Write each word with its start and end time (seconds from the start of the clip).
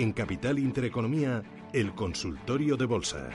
En 0.00 0.14
Capital 0.14 0.58
Intereconomía, 0.58 1.42
el 1.74 1.94
consultorio 1.94 2.74
de 2.78 2.86
bolsa. 2.86 3.28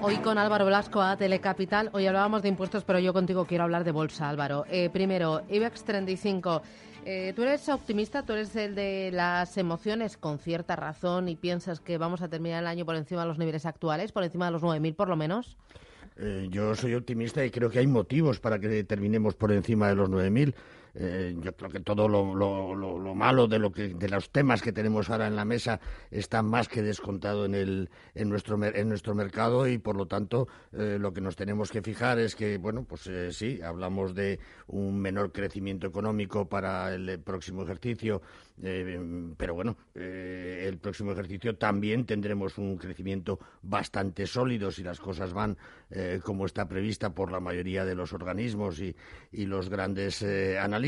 Hoy 0.00 0.16
con 0.16 0.38
Álvaro 0.38 0.64
Blasco 0.64 1.02
a 1.02 1.18
Telecapital. 1.18 1.90
Hoy 1.92 2.06
hablábamos 2.06 2.40
de 2.40 2.48
impuestos, 2.48 2.82
pero 2.82 2.98
yo 2.98 3.12
contigo 3.12 3.44
quiero 3.44 3.64
hablar 3.64 3.84
de 3.84 3.90
bolsa, 3.90 4.26
Álvaro. 4.26 4.64
Eh, 4.70 4.88
primero, 4.90 5.42
IBEX 5.50 5.84
35. 5.84 6.62
Eh, 7.04 7.34
tú 7.36 7.42
eres 7.42 7.68
optimista, 7.68 8.22
tú 8.22 8.32
eres 8.32 8.56
el 8.56 8.74
de 8.74 9.10
las 9.12 9.58
emociones 9.58 10.16
con 10.16 10.38
cierta 10.38 10.76
razón 10.76 11.28
y 11.28 11.36
piensas 11.36 11.80
que 11.80 11.98
vamos 11.98 12.22
a 12.22 12.28
terminar 12.28 12.62
el 12.62 12.66
año 12.66 12.86
por 12.86 12.96
encima 12.96 13.20
de 13.20 13.28
los 13.28 13.36
niveles 13.36 13.66
actuales, 13.66 14.12
por 14.12 14.24
encima 14.24 14.46
de 14.46 14.52
los 14.52 14.62
9.000 14.62 14.94
por 14.94 15.10
lo 15.10 15.16
menos. 15.16 15.58
Eh, 16.16 16.46
yo 16.48 16.74
soy 16.74 16.94
optimista 16.94 17.44
y 17.44 17.50
creo 17.50 17.68
que 17.68 17.80
hay 17.80 17.86
motivos 17.86 18.40
para 18.40 18.58
que 18.58 18.84
terminemos 18.84 19.34
por 19.34 19.52
encima 19.52 19.88
de 19.88 19.96
los 19.96 20.08
9.000. 20.08 20.54
Eh, 20.94 21.34
yo 21.40 21.54
creo 21.56 21.70
que 21.70 21.80
todo 21.80 22.08
lo, 22.08 22.34
lo, 22.34 23.14
malo 23.14 23.48
de, 23.48 23.58
lo 23.58 23.72
que, 23.72 23.88
de 23.88 24.08
los 24.08 24.30
temas 24.30 24.62
que 24.62 24.72
tenemos 24.72 25.10
ahora 25.10 25.26
en 25.26 25.36
la 25.36 25.44
mesa 25.44 25.80
está 26.10 26.42
más 26.42 26.68
que 26.68 26.82
descontado 26.82 27.44
en, 27.44 27.54
el, 27.54 27.90
en, 28.14 28.28
nuestro, 28.28 28.62
en 28.62 28.88
nuestro 28.88 29.14
mercado 29.14 29.66
y, 29.66 29.78
por 29.78 29.96
lo 29.96 30.06
tanto, 30.06 30.46
eh, 30.72 30.98
lo 31.00 31.12
que 31.12 31.20
nos 31.20 31.36
tenemos 31.36 31.70
que 31.70 31.82
fijar 31.82 32.18
es 32.18 32.36
que, 32.36 32.58
bueno, 32.58 32.84
pues 32.84 33.06
eh, 33.06 33.32
sí, 33.32 33.60
hablamos 33.62 34.14
de 34.14 34.38
un 34.68 35.00
menor 35.00 35.32
crecimiento 35.32 35.86
económico 35.86 36.48
para 36.48 36.94
el 36.94 37.20
próximo 37.20 37.62
ejercicio, 37.62 38.22
pero 39.36 39.54
bueno, 39.54 39.76
el 39.94 40.78
próximo 40.78 41.10
ejercicio 41.10 41.56
también 41.56 42.06
tendremos 42.06 42.56
un 42.56 42.76
crecimiento 42.76 43.40
bastante 43.62 44.26
sólido 44.26 44.70
si 44.70 44.84
las 44.84 45.00
cosas 45.00 45.32
van 45.32 45.56
como 46.22 46.46
está 46.46 46.68
prevista 46.68 47.10
por 47.10 47.32
la 47.32 47.40
mayoría 47.40 47.84
de 47.84 47.96
los 47.96 48.12
organismos 48.12 48.80
y, 48.80 48.94
y 49.32 49.46
los 49.46 49.68
grandes 49.68 50.22
analistas 50.22 50.83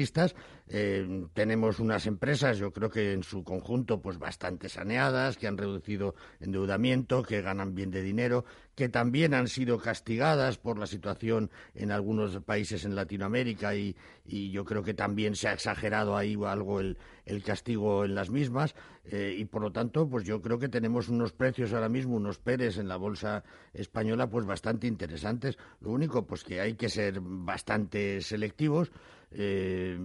eh, 0.68 1.26
tenemos 1.32 1.78
unas 1.78 2.06
empresas, 2.06 2.58
yo 2.58 2.72
creo 2.72 2.90
que 2.90 3.12
en 3.12 3.22
su 3.22 3.44
conjunto, 3.44 4.00
pues 4.00 4.18
bastante 4.18 4.68
saneadas, 4.68 5.36
que 5.36 5.46
han 5.46 5.56
reducido 5.56 6.16
endeudamiento, 6.40 7.22
que 7.22 7.40
ganan 7.40 7.74
bien 7.74 7.92
de 7.92 8.02
dinero, 8.02 8.44
que 8.74 8.88
también 8.88 9.32
han 9.32 9.46
sido 9.46 9.78
castigadas 9.78 10.58
por 10.58 10.78
la 10.78 10.86
situación 10.86 11.50
en 11.74 11.92
algunos 11.92 12.36
países 12.42 12.84
en 12.84 12.96
Latinoamérica 12.96 13.74
y, 13.74 13.96
yo 14.26 14.64
creo 14.64 14.82
que 14.82 14.92
también 14.92 15.36
se 15.36 15.46
ha 15.46 15.52
exagerado 15.52 16.16
ahí 16.16 16.36
algo 16.44 16.80
el, 16.80 16.96
castigo 17.44 18.04
en 18.04 18.16
las 18.16 18.28
mismas. 18.28 18.74
Eh, 19.04 19.36
y 19.38 19.44
por 19.44 19.62
lo 19.62 19.70
tanto 19.70 20.08
pues 20.08 20.24
yo 20.24 20.42
creo 20.42 20.58
que 20.58 20.68
tenemos 20.68 21.08
unos 21.08 21.32
precios 21.32 21.72
ahora 21.72 21.88
mismo 21.88 22.16
unos 22.16 22.38
PERES 22.38 22.78
en 22.78 22.88
la 22.88 22.96
bolsa 22.96 23.44
española 23.72 24.28
pues 24.28 24.44
bastante 24.44 24.88
interesantes. 24.88 25.56
Lo 25.80 25.90
único 25.90 26.26
pues 26.26 26.42
que 26.42 26.60
hay 26.60 26.74
que 26.74 26.88
ser 26.88 27.20
bastante 27.20 28.20
selectivos 28.20 28.90
eh, 29.38 29.98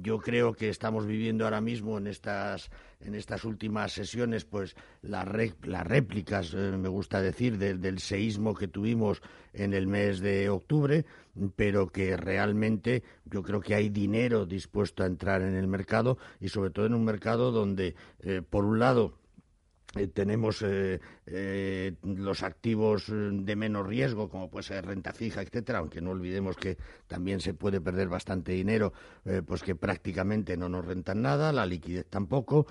yo 0.00 0.18
creo 0.18 0.54
que 0.54 0.70
estamos 0.70 1.06
viviendo 1.06 1.44
ahora 1.44 1.60
mismo 1.60 1.98
en 1.98 2.06
estas, 2.06 2.70
en 3.00 3.14
estas 3.14 3.44
últimas 3.44 3.92
sesiones, 3.92 4.46
pues 4.46 4.76
las 5.02 5.28
réplicas, 5.28 6.54
eh, 6.54 6.72
me 6.78 6.88
gusta 6.88 7.20
decir, 7.20 7.58
del 7.58 7.98
seísmo 7.98 8.54
que 8.54 8.66
tuvimos 8.66 9.20
en 9.52 9.74
el 9.74 9.86
mes 9.86 10.20
de 10.20 10.48
octubre, 10.48 11.04
pero 11.54 11.88
que 11.88 12.16
realmente 12.16 13.02
yo 13.26 13.42
creo 13.42 13.60
que 13.60 13.74
hay 13.74 13.90
dinero 13.90 14.46
dispuesto 14.46 15.02
a 15.02 15.06
entrar 15.06 15.42
en 15.42 15.54
el 15.54 15.66
mercado 15.66 16.16
y 16.40 16.48
sobre 16.48 16.70
todo 16.70 16.86
en 16.86 16.94
un 16.94 17.04
mercado 17.04 17.52
donde, 17.52 17.94
eh, 18.20 18.40
por 18.48 18.64
un 18.64 18.78
lado, 18.78 19.18
eh, 19.96 20.06
tenemos 20.08 20.60
eh, 20.62 21.00
eh, 21.26 21.94
los 22.02 22.42
activos 22.42 23.06
de 23.08 23.56
menos 23.56 23.86
riesgo, 23.86 24.28
como 24.28 24.50
puede 24.50 24.64
ser 24.64 24.84
renta 24.84 25.14
fija, 25.14 25.40
etcétera, 25.40 25.78
aunque 25.78 26.02
no 26.02 26.10
olvidemos 26.10 26.56
que 26.56 26.76
también 27.06 27.40
se 27.40 27.54
puede 27.54 27.80
perder 27.80 28.08
bastante 28.08 28.52
dinero, 28.52 28.92
pues 29.46 29.62
que 29.62 29.74
prácticamente 29.74 30.56
no 30.56 30.68
nos 30.68 30.84
rentan 30.84 31.22
nada, 31.22 31.52
la 31.52 31.64
liquidez 31.64 32.06
tampoco. 32.06 32.66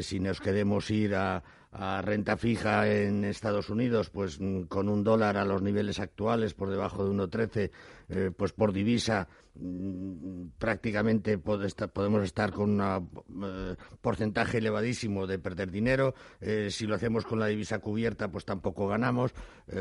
si 0.00 0.20
nos 0.20 0.40
queremos 0.40 0.90
ir 0.90 1.14
a, 1.14 1.42
a 1.74 2.00
renta 2.02 2.36
fija 2.36 2.88
en 2.88 3.24
Estados 3.24 3.68
Unidos, 3.68 4.08
pues 4.08 4.40
mm, 4.40 4.62
con 4.62 4.88
un 4.88 5.02
dólar 5.02 5.36
a 5.36 5.44
los 5.44 5.60
niveles 5.60 5.98
actuales 5.98 6.54
por 6.54 6.70
debajo 6.70 7.04
de 7.04 7.10
1,13, 7.10 7.70
eh, 8.10 8.30
pues 8.36 8.52
por 8.52 8.72
divisa 8.72 9.26
mm, 9.56 10.50
prácticamente 10.56 11.36
podemos 11.36 12.22
estar 12.22 12.52
con 12.52 12.80
un 12.80 13.10
eh, 13.44 13.76
porcentaje 14.00 14.58
elevadísimo 14.58 15.26
de 15.26 15.40
perder 15.40 15.72
dinero. 15.72 16.14
Eh, 16.40 16.68
si 16.70 16.86
lo 16.86 16.94
hacemos 16.94 17.24
con 17.24 17.40
la 17.40 17.46
divisa 17.46 17.80
cubierta, 17.80 18.28
pues 18.30 18.44
tampoco 18.44 18.86
ganamos. 18.86 19.34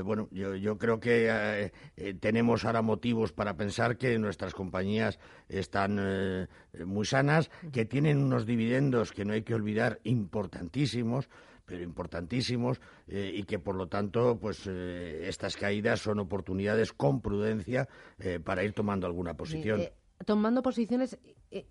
bueno, 0.03 0.29
yo, 0.31 0.55
yo, 0.55 0.79
creo 0.79 0.99
que 0.99 1.71
tenemos 2.19 2.65
ahora 2.65 2.81
motivos 2.81 3.33
para 3.33 3.55
pensar 3.55 3.97
que 3.97 4.17
nuestras 4.17 4.53
compañías 4.55 5.19
están 5.47 6.47
muy 6.85 7.05
sanas, 7.05 7.51
que 7.71 7.85
tienen 7.85 8.23
unos 8.23 8.45
dividendos 8.45 9.11
que 9.11 9.25
no 9.25 9.33
hay 9.33 9.43
que 9.43 9.53
olvidar 9.53 9.99
importantísimos 10.03 11.29
pero 11.65 11.83
importantísimos 11.83 12.81
eh, 13.07 13.31
y 13.33 13.43
que 13.43 13.59
por 13.59 13.75
lo 13.75 13.87
tanto 13.87 14.37
pues 14.39 14.67
eh, 14.67 15.27
estas 15.27 15.55
caídas 15.55 16.01
son 16.01 16.19
oportunidades 16.19 16.93
con 16.93 17.21
prudencia 17.21 17.87
eh, 18.19 18.39
para 18.39 18.63
ir 18.63 18.73
tomando 18.73 19.07
alguna 19.07 19.35
posición. 19.35 19.81
tomando 20.25 20.61
posiciones, 20.61 21.17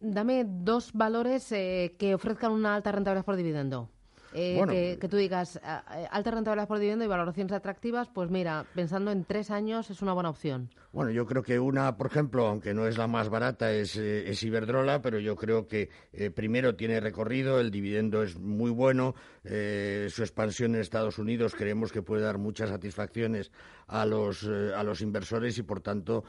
dame 0.01 0.45
dos 0.47 0.93
valores 0.93 1.49
que 1.49 2.13
ofrezcan 2.15 2.53
una 2.53 2.75
alta 2.75 2.93
rentabilidad 2.93 3.25
por 3.25 3.37
dividendo. 3.37 3.91
Que, 4.32 4.98
que, 5.00 5.09
tú 5.09 5.16
digas 5.16 5.60
alta 5.62 6.31
rentabilidad 6.31 6.69
por 6.69 6.78
dividendo 6.78 7.04
y 7.04 7.09
valoraciones 7.09 7.53
atractivas, 7.53 8.09
pues 8.09 8.31
mira, 8.31 8.65
pensando 8.75 9.10
en 9.10 9.25
tres 9.25 9.50
años 9.50 9.91
es 9.91 10.03
una 10.03 10.12
buena 10.12 10.31
opción. 10.31 10.70
Bueno, 10.93 11.10
yo 11.10 11.25
creo 11.25 11.43
que 11.43 11.59
una, 11.59 11.97
por 11.97 12.09
ejemplo, 12.09 12.47
aunque 12.47 12.75
no 12.75 12.87
es 12.87 12.98
la 12.98 13.06
más 13.06 13.31
barata, 13.31 13.72
es, 13.72 13.97
eh, 13.97 14.31
Iberdrola, 14.43 15.00
pero 15.00 15.19
yo 15.19 15.37
creo 15.37 15.66
que 15.66 15.88
eh, 16.12 16.31
primero 16.31 16.76
tiene 16.76 17.00
recorrido, 17.00 17.60
el 17.60 17.70
dividendo 17.70 18.22
es 18.22 18.38
muy 18.38 18.70
bueno, 18.70 19.15
eh, 19.44 20.09
su 20.10 20.22
expansión 20.22 20.75
en 20.75 20.82
Estados 20.82 21.19
Unidos 21.19 21.54
creemos 21.56 21.93
que 21.93 22.03
puede 22.03 22.22
dar 22.22 22.37
muchas 22.37 22.69
satisfacciones 22.69 23.50
a 23.93 24.07
los, 24.07 24.45
a 24.45 24.83
los 24.83 25.01
inversores 25.01 25.59
y, 25.59 25.63
por 25.63 25.81
tanto, 25.81 26.25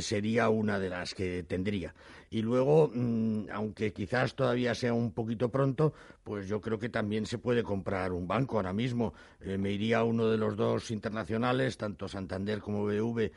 sería 0.00 0.48
una 0.48 0.78
de 0.78 0.88
las 0.88 1.14
que 1.14 1.42
tendría. 1.42 1.94
Y 2.30 2.40
luego, 2.40 2.90
mm, 2.92 3.50
aunque 3.52 3.92
quizás 3.92 4.34
todavía 4.34 4.74
sea 4.74 4.94
un 4.94 5.12
poquito 5.12 5.50
pronto, 5.50 5.92
pues 6.24 6.48
yo 6.48 6.60
creo 6.60 6.78
que 6.78 6.88
también 6.88 7.26
se 7.26 7.38
puede 7.38 7.62
comprar 7.62 8.12
un 8.12 8.26
banco 8.26 8.56
ahora 8.56 8.72
mismo. 8.72 9.12
me 9.44 9.72
iría 9.72 9.98
a 9.98 10.04
uno 10.04 10.28
de 10.28 10.38
los 10.38 10.56
dos 10.56 10.90
internacionales, 10.90 11.76
tanto 11.76 12.08
Santander 12.08 12.60
como 12.60 12.84
BV 12.84 13.30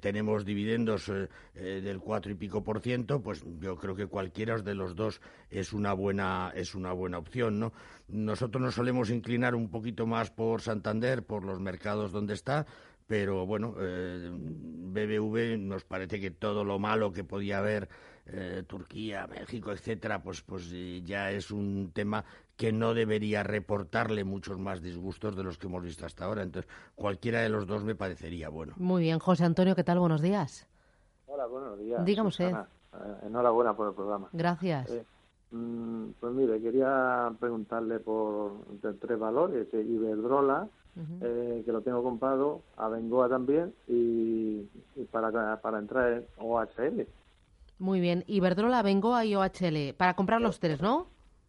tenemos 0.00 0.44
dividendos 0.44 1.08
eh, 1.08 1.28
eh, 1.54 1.80
del 1.82 2.00
cuatro 2.00 2.32
y 2.32 2.34
pico 2.34 2.62
por 2.62 2.80
ciento, 2.80 3.20
pues 3.20 3.44
yo 3.60 3.76
creo 3.76 3.94
que 3.94 4.06
cualquiera 4.06 4.58
de 4.58 4.74
los 4.74 4.94
dos 4.94 5.20
es 5.50 5.72
una 5.72 5.92
buena 5.92 6.52
es 6.54 6.74
una 6.74 6.92
buena 6.92 7.18
opción, 7.18 7.58
¿no? 7.58 7.72
Nosotros 8.08 8.62
nos 8.62 8.74
solemos 8.74 9.10
inclinar 9.10 9.54
un 9.54 9.70
poquito 9.70 10.06
más 10.06 10.30
por 10.30 10.60
Santander, 10.60 11.22
por 11.22 11.44
los 11.44 11.60
mercados 11.60 12.12
donde 12.12 12.34
está, 12.34 12.66
pero 13.06 13.46
bueno, 13.46 13.74
eh, 13.78 14.30
BBV 14.32 15.58
nos 15.58 15.84
parece 15.84 16.20
que 16.20 16.30
todo 16.30 16.64
lo 16.64 16.78
malo 16.78 17.12
que 17.12 17.24
podía 17.24 17.58
haber 17.58 17.88
eh, 18.26 18.62
Turquía, 18.66 19.26
México, 19.26 19.72
etcétera, 19.72 20.22
pues, 20.22 20.42
pues 20.42 20.70
ya 21.04 21.30
es 21.30 21.50
un 21.50 21.90
tema 21.92 22.24
que 22.56 22.72
no 22.72 22.94
debería 22.94 23.42
reportarle 23.42 24.22
muchos 24.24 24.58
más 24.58 24.80
disgustos 24.80 25.34
de 25.34 25.42
los 25.42 25.58
que 25.58 25.66
hemos 25.66 25.82
visto 25.82 26.06
hasta 26.06 26.26
ahora. 26.26 26.42
Entonces, 26.42 26.70
cualquiera 26.94 27.40
de 27.40 27.48
los 27.48 27.66
dos 27.66 27.82
me 27.82 27.94
parecería 27.94 28.48
bueno. 28.48 28.74
Muy 28.76 29.02
bien, 29.02 29.18
José 29.18 29.44
Antonio, 29.44 29.74
¿qué 29.74 29.82
tal? 29.82 29.98
Buenos 29.98 30.22
días. 30.22 30.68
Hola, 31.26 31.46
buenos 31.46 31.78
días. 31.78 32.04
Dígame 32.04 32.28
usted. 32.28 32.52
Eh, 32.52 33.26
enhorabuena 33.26 33.74
por 33.74 33.88
el 33.88 33.94
programa. 33.94 34.28
Gracias. 34.32 34.90
Eh, 34.90 35.04
mm, 35.50 36.10
pues 36.20 36.32
mire, 36.32 36.60
quería 36.60 37.32
preguntarle 37.40 37.98
por 37.98 38.52
tres 39.00 39.18
valores, 39.18 39.66
Iberdrola, 39.72 40.68
que 40.94 41.72
lo 41.72 41.80
tengo 41.80 42.02
comprado, 42.02 42.62
a 42.76 42.88
Bengoa 42.88 43.28
también, 43.28 43.72
y, 43.88 44.62
para, 45.10 45.60
para 45.60 45.78
entrar 45.78 46.12
en 46.12 46.24
OHL. 46.38 47.06
Muy 47.78 48.00
bien. 48.00 48.24
Iberdrola, 48.28 48.78
Abengoa 48.78 49.24
y 49.24 49.34
OHL. 49.34 49.94
Para 49.96 50.14
comprar 50.14 50.40
los 50.40 50.60
tres, 50.60 50.80
¿no? 50.80 51.08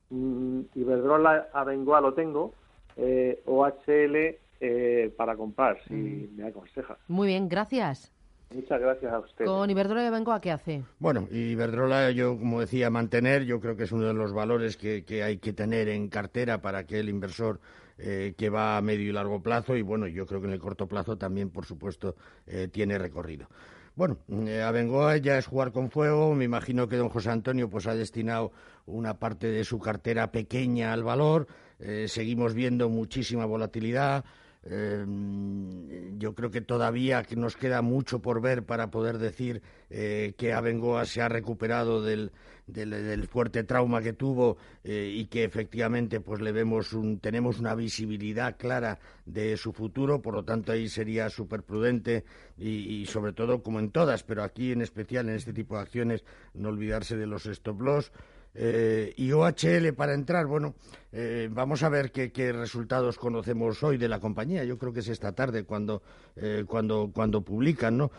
Mm, 0.10 0.62
Iberdrola, 0.74 1.50
Abengoa 1.54 2.02
lo 2.02 2.14
tengo. 2.14 2.54
Eh, 2.96 3.42
OHL 3.46 4.38
eh, 4.60 5.14
para 5.18 5.36
comprar, 5.36 5.78
si 5.88 5.94
mm. 5.94 6.38
me 6.38 6.48
aconseja. 6.48 6.98
Muy 7.08 7.28
bien, 7.28 7.50
gracias. 7.50 8.12
Muchas 8.54 8.80
gracias 8.80 9.12
a 9.12 9.20
usted. 9.20 9.46
Con 9.46 9.70
Iberdrola 9.70 10.04
y 10.04 10.08
Abengoa, 10.08 10.40
¿qué 10.40 10.52
hace? 10.52 10.84
Bueno, 11.00 11.28
Iberdrola, 11.32 12.12
yo 12.12 12.38
como 12.38 12.60
decía, 12.62 12.90
mantener, 12.90 13.44
yo 13.46 13.60
creo 13.60 13.76
que 13.76 13.84
es 13.84 13.92
uno 13.92 14.06
de 14.06 14.14
los 14.14 14.32
valores 14.32 14.78
que, 14.78 15.24
hay 15.24 15.38
que 15.38 15.54
tener 15.54 15.90
en 15.90 16.08
cartera 16.08 16.62
para 16.62 16.86
que 16.86 17.00
el 17.00 17.10
inversor 17.10 17.60
eh, 17.98 18.34
que 18.38 18.50
va 18.50 18.78
a 18.78 18.82
medio 18.82 19.10
y 19.10 19.14
largo 19.14 19.42
plazo, 19.42 19.76
y 19.76 19.82
bueno, 19.82 20.08
yo 20.08 20.26
creo 20.26 20.42
que 20.42 20.48
en 20.48 20.54
el 20.54 20.60
corto 20.60 20.88
plazo 20.88 21.18
también, 21.18 21.50
por 21.50 21.66
supuesto, 21.66 22.16
tiene 22.72 22.98
recorrido. 22.98 23.48
Bueno, 23.96 24.18
eh, 24.48 24.64
a 24.64 24.72
Bengoa 24.72 25.18
ya 25.18 25.38
es 25.38 25.46
jugar 25.46 25.72
con 25.72 25.92
fuego. 25.92 26.34
Me 26.34 26.46
imagino 26.46 26.88
que 26.88 26.98
don 26.98 27.10
José 27.10 27.30
Antonio 27.30 27.70
pues 27.70 27.86
ha 27.86 27.94
destinado 27.94 28.52
una 28.88 29.20
parte 29.20 29.48
de 29.48 29.64
su 29.64 29.80
cartera 29.80 30.32
pequeña 30.32 30.94
al 30.94 31.04
valor. 31.04 31.48
Eh, 31.80 32.08
seguimos 32.08 32.56
viendo 32.56 32.90
muchísima 32.90 33.46
volatilidad. 33.46 34.26
Yo 34.66 36.36
creo 36.36 36.50
que 36.50 36.62
todavía 36.62 37.26
nos 37.36 37.58
queda 37.58 37.82
mucho 37.82 38.22
por 38.22 38.42
ver 38.42 38.64
para 38.64 38.92
poder 38.92 39.18
decir 39.18 39.62
que 39.90 40.54
Abengoa 40.54 41.06
se 41.06 41.22
ha 41.22 41.28
recuperado 41.28 42.02
del, 42.02 42.32
del, 42.68 43.28
fuerte 43.28 43.66
trauma 43.66 44.02
que 44.02 44.14
tuvo 44.14 44.58
y 44.86 45.26
que 45.26 45.44
efectivamente 45.44 46.22
pues 46.22 46.40
le 46.40 46.54
vemos 46.54 46.94
un, 46.94 47.20
tenemos 47.20 47.60
una 47.60 47.76
visibilidad 47.76 48.56
clara 48.58 49.00
de 49.26 49.58
su 49.58 49.74
futuro, 49.74 50.22
por 50.22 50.34
lo 50.34 50.46
tanto 50.46 50.72
ahí 50.72 50.88
sería 50.88 51.30
súper 51.30 51.64
prudente 51.64 52.24
y, 52.58 53.06
sobre 53.06 53.34
todo 53.34 53.64
como 53.64 53.80
en 53.80 53.92
todas, 53.92 54.24
pero 54.24 54.44
aquí 54.44 54.72
en 54.72 54.82
especial 54.82 55.28
en 55.30 55.36
este 55.36 55.54
tipo 55.54 55.76
de 55.76 55.82
acciones 55.82 56.24
no 56.54 56.70
olvidarse 56.70 57.18
de 57.18 57.28
los 57.28 57.46
stop 57.48 57.82
loss. 57.82 58.12
Eh, 58.56 59.14
y 59.18 59.32
OHL 59.32 59.94
para 59.96 60.14
entrar, 60.14 60.46
bueno, 60.46 60.76
eh, 61.12 61.50
vamos 61.52 61.84
a 61.84 61.90
ver 61.90 62.12
qué, 62.12 62.54
resultados 62.54 63.18
conocemos 63.18 63.82
hoy 63.84 63.98
de 63.98 64.08
la 64.08 64.20
compañía. 64.20 64.64
Yo 64.64 64.78
creo 64.78 64.94
que 64.94 65.00
es 65.00 65.08
esta 65.08 65.34
tarde 65.34 65.64
cuando, 65.64 66.04
eh, 66.36 66.64
cuando, 66.68 67.12
cuando 67.14 67.42
publican, 67.42 67.98
¿no? 67.98 68.12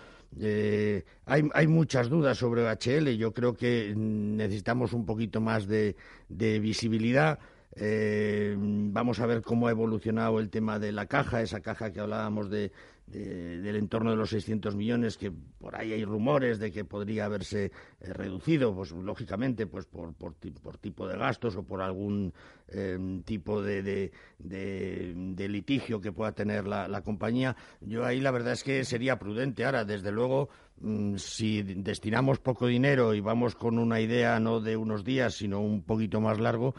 hay, 1.27 1.49
hay, 1.55 1.67
muchas 1.69 2.09
dudas 2.09 2.39
sobre 2.39 2.67
OHL. 2.67 3.17
Yo 3.17 3.33
creo 3.33 3.55
que 3.55 3.95
necesitamos 3.97 4.93
un 4.93 5.07
poquito 5.07 5.41
más 5.41 5.69
de, 5.69 5.95
de 6.29 6.59
visibilidad. 6.59 7.39
Eh, 7.77 8.55
vamos 8.57 9.19
a 9.19 9.27
ver 9.27 9.43
cómo 9.43 9.67
ha 9.67 9.73
evolucionado 9.73 10.39
el 10.39 10.49
tema 10.49 10.79
de 10.79 10.93
la 10.93 11.07
caja, 11.07 11.43
esa 11.43 11.61
caja 11.61 11.93
que 11.93 12.01
hablábamos 12.01 12.49
de, 12.49 12.71
del 13.07 13.77
entorno 13.77 14.11
de 14.11 14.17
los 14.17 14.31
600 14.31 14.75
millones, 14.75 15.19
que 15.19 15.31
por 15.31 15.77
ahí 15.77 15.93
hay 15.93 16.05
rumores 16.05 16.59
de 16.59 16.73
que 16.73 16.85
podría 16.85 17.27
haberse 17.27 17.67
eh, 17.67 18.13
reducido, 18.13 18.75
pues 18.75 18.93
lógicamente, 18.93 19.67
pues 19.67 19.87
por, 19.87 20.15
por, 20.15 20.35
tipo 20.35 21.07
de 21.07 21.17
gastos 21.17 21.57
o 21.57 21.63
por 21.63 21.83
algún 21.83 22.33
eh, 22.69 22.99
tipo 23.25 23.63
de, 23.63 24.11
de, 24.39 25.49
litigio 25.49 26.01
que 26.01 26.13
pueda 26.13 26.33
tener 26.33 26.67
la, 26.67 27.03
compañía. 27.03 27.55
Yo 27.81 28.05
ahí 28.05 28.21
la 28.21 28.31
verdad 28.31 28.55
es 28.55 28.65
que 28.65 28.85
sería 28.85 29.19
prudente. 29.19 29.65
Ahora, 29.65 29.85
desde 29.85 30.11
luego, 30.11 30.49
mm, 30.81 31.17
si 31.17 31.63
destinamos 31.63 32.39
poco 32.41 32.67
dinero 32.67 33.15
y 33.15 33.21
vamos 33.21 33.55
con 33.55 33.79
una 33.79 34.01
idea 34.01 34.41
no 34.41 34.61
de 34.61 34.77
unos 34.77 35.05
días, 35.05 35.35
sino 35.35 35.61
un 35.61 35.83
poquito 35.83 36.21
más 36.21 36.41
largo, 36.41 36.75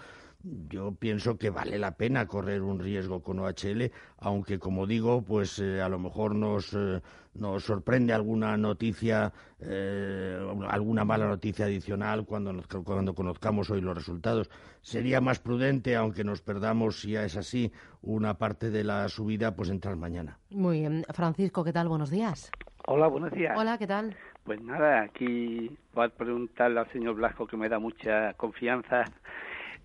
yo 0.69 0.93
pienso 0.93 1.37
que 1.37 1.49
vale 1.49 1.79
la 1.79 1.91
pena 1.97 2.27
correr 2.27 2.61
un 2.61 2.79
riesgo 2.79 3.21
con 3.21 3.39
OHL, 3.39 3.91
aunque 4.19 4.59
como 4.59 4.85
digo, 4.85 5.23
pues 5.23 5.59
eh, 5.59 5.81
a 5.81 5.89
lo 5.89 5.97
mejor 5.97 6.35
nos, 6.35 6.73
eh, 6.73 7.01
nos 7.33 7.63
sorprende 7.63 8.13
alguna 8.13 8.55
noticia, 8.55 9.33
eh, 9.59 10.37
alguna 10.69 11.03
mala 11.03 11.27
noticia 11.27 11.65
adicional 11.65 12.25
cuando, 12.25 12.63
cuando 12.83 13.15
conozcamos 13.15 13.69
hoy 13.71 13.81
los 13.81 13.95
resultados. 13.95 14.49
Sería 14.81 15.19
más 15.19 15.39
prudente, 15.39 15.95
aunque 15.95 16.23
nos 16.23 16.41
perdamos, 16.41 17.01
si 17.01 17.15
es 17.15 17.35
así, 17.37 17.71
una 18.01 18.37
parte 18.37 18.69
de 18.69 18.83
la 18.83 19.07
subida, 19.09 19.55
pues 19.55 19.69
entrar 19.69 19.95
mañana. 19.95 20.37
Muy 20.51 20.81
bien. 20.81 21.05
Francisco, 21.13 21.63
¿qué 21.63 21.73
tal? 21.73 21.87
Buenos 21.87 22.11
días. 22.11 22.51
Hola, 22.87 23.07
buenos 23.07 23.31
días. 23.31 23.57
Hola, 23.57 23.79
¿qué 23.79 23.87
tal? 23.87 24.15
Pues 24.43 24.61
nada, 24.61 25.01
aquí 25.01 25.75
voy 25.95 26.05
a 26.05 26.09
preguntarle 26.09 26.79
al 26.79 26.91
señor 26.91 27.15
Blasco 27.15 27.47
que 27.47 27.57
me 27.57 27.67
da 27.67 27.79
mucha 27.79 28.33
confianza 28.33 29.05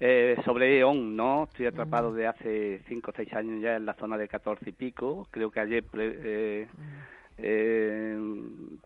eh, 0.01 0.37
sobre 0.47 0.79
E.ON, 0.79 1.15
¿no? 1.15 1.45
Estoy 1.45 1.67
atrapado 1.67 2.15
de 2.15 2.27
hace 2.27 2.81
cinco 2.89 3.11
o 3.11 3.15
seis 3.15 3.31
años 3.35 3.61
ya 3.61 3.77
en 3.77 3.85
la 3.85 3.93
zona 3.95 4.17
de 4.17 4.29
14 4.29 4.71
y 4.71 4.73
pico. 4.73 5.29
Creo 5.31 5.51
que 5.51 5.61
ayer 5.61 5.85
eh, 5.95 6.67
eh, 7.37 8.19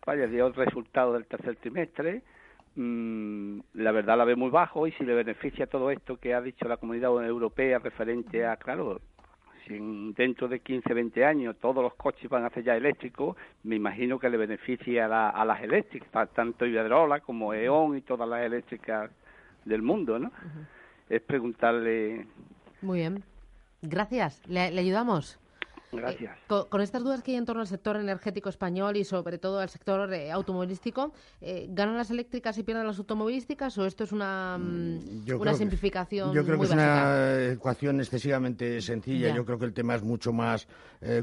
vaya, 0.04 0.26
dio 0.26 0.48
el 0.48 0.54
resultado 0.54 1.12
del 1.12 1.26
tercer 1.26 1.54
trimestre. 1.56 2.22
Mm, 2.74 3.60
la 3.74 3.92
verdad 3.92 4.18
la 4.18 4.24
ve 4.24 4.34
muy 4.34 4.50
bajo 4.50 4.88
y 4.88 4.92
si 4.92 5.04
le 5.04 5.14
beneficia 5.14 5.68
todo 5.68 5.92
esto 5.92 6.16
que 6.16 6.34
ha 6.34 6.40
dicho 6.40 6.66
la 6.66 6.78
comunidad 6.78 7.24
europea 7.24 7.78
referente 7.78 8.44
a, 8.44 8.56
claro, 8.56 9.00
si 9.68 9.78
dentro 10.16 10.48
de 10.48 10.58
15, 10.58 10.92
20 10.92 11.24
años 11.24 11.56
todos 11.60 11.80
los 11.80 11.94
coches 11.94 12.28
van 12.28 12.44
a 12.44 12.50
ser 12.50 12.64
ya 12.64 12.76
eléctricos, 12.76 13.36
me 13.62 13.76
imagino 13.76 14.18
que 14.18 14.28
le 14.28 14.36
beneficia 14.36 15.06
a, 15.06 15.44
las 15.44 15.62
eléctricas, 15.62 16.28
tanto 16.32 16.66
Iberdrola 16.66 17.20
como 17.20 17.54
E.ON 17.54 17.96
y 17.96 18.02
todas 18.02 18.28
las 18.28 18.42
eléctricas 18.42 19.12
del 19.64 19.82
mundo, 19.82 20.18
¿no? 20.18 20.32
Es 21.08 21.22
preguntarle. 21.22 22.26
Muy 22.82 23.00
bien. 23.00 23.24
Gracias. 23.82 24.40
¿Le, 24.46 24.60
ayudamos? 24.60 25.38
Gracias. 25.92 26.36
Eh, 26.36 26.62
con, 26.68 26.80
estas 26.80 27.04
dudas 27.04 27.22
que 27.22 27.30
hay 27.32 27.36
en 27.36 27.44
torno 27.44 27.60
al 27.60 27.68
sector 27.68 27.96
energético 27.96 28.48
español 28.48 28.96
y 28.96 29.04
sobre 29.04 29.38
todo 29.38 29.60
al 29.60 29.68
sector 29.68 30.12
eh, 30.12 30.32
automovilístico, 30.32 31.12
eh, 31.40 31.68
¿ganan 31.70 31.96
las 31.96 32.10
eléctricas 32.10 32.58
y 32.58 32.64
pierden 32.64 32.86
las 32.86 32.98
automovilísticas 32.98 33.78
o 33.78 33.86
esto 33.86 34.02
es 34.02 34.10
una, 34.10 34.58
mm, 34.58 35.30
una 35.38 35.54
simplificación? 35.54 36.32
yo 36.32 36.44
creo 36.44 36.58
que 36.58 36.64
es 36.64 36.72
una 36.72 37.52
ecuación 37.52 38.00
excesivamente 38.00 38.80
sencilla. 38.80 39.32
Yo 39.34 39.44
creo 39.44 39.58
que 39.58 39.66
el 39.66 39.72
tema 39.72 39.94
es 39.94 40.02
mucho 40.02 40.32
más 40.32 40.66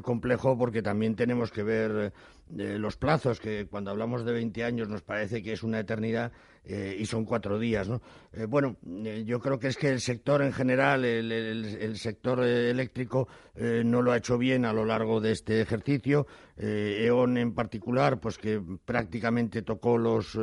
complejo 0.04 0.58
porque 0.58 0.82
también 0.82 1.16
tenemos 1.16 1.52
que 1.52 1.64
ver 1.64 2.14
los 2.54 2.98
plazos, 2.98 3.40
que 3.40 3.68
cuando 3.68 3.92
hablamos 3.92 4.26
de 4.26 4.34
20 4.34 4.64
años 4.64 4.90
nos 4.90 5.02
parece 5.02 5.42
que 5.42 5.54
es 5.54 5.64
una 5.64 5.80
eternidad 5.80 6.32
eh, 6.64 6.96
y 7.00 7.06
son 7.06 7.26
cuatro 7.26 7.58
días. 7.58 7.90
¿no? 7.90 8.02
Eh, 8.34 8.46
bueno, 8.46 8.78
eh, 9.06 9.24
yo 9.26 9.40
creo 9.40 9.58
que 9.58 9.68
es 9.68 9.78
que 9.78 9.90
el 9.90 10.00
sector 10.00 10.44
en 10.44 10.54
general, 10.54 11.06
el, 11.06 11.98
sector 11.98 12.44
eléctrico, 12.44 13.28
no 13.56 14.02
lo 14.02 14.12
ha 14.12 14.18
hecho 14.18 14.38
bien 14.38 14.66
a 14.66 14.74
lo 14.74 14.86
largo 14.86 15.20
de 15.22 15.32
este 15.32 15.62
ejercicio. 15.62 16.28
E.ON 16.64 17.38
en 17.38 17.54
particular, 17.54 18.20
pues 18.20 18.38
que 18.38 18.62
prácticamente 18.86 19.64
tocó 19.64 19.98
los, 19.98 20.38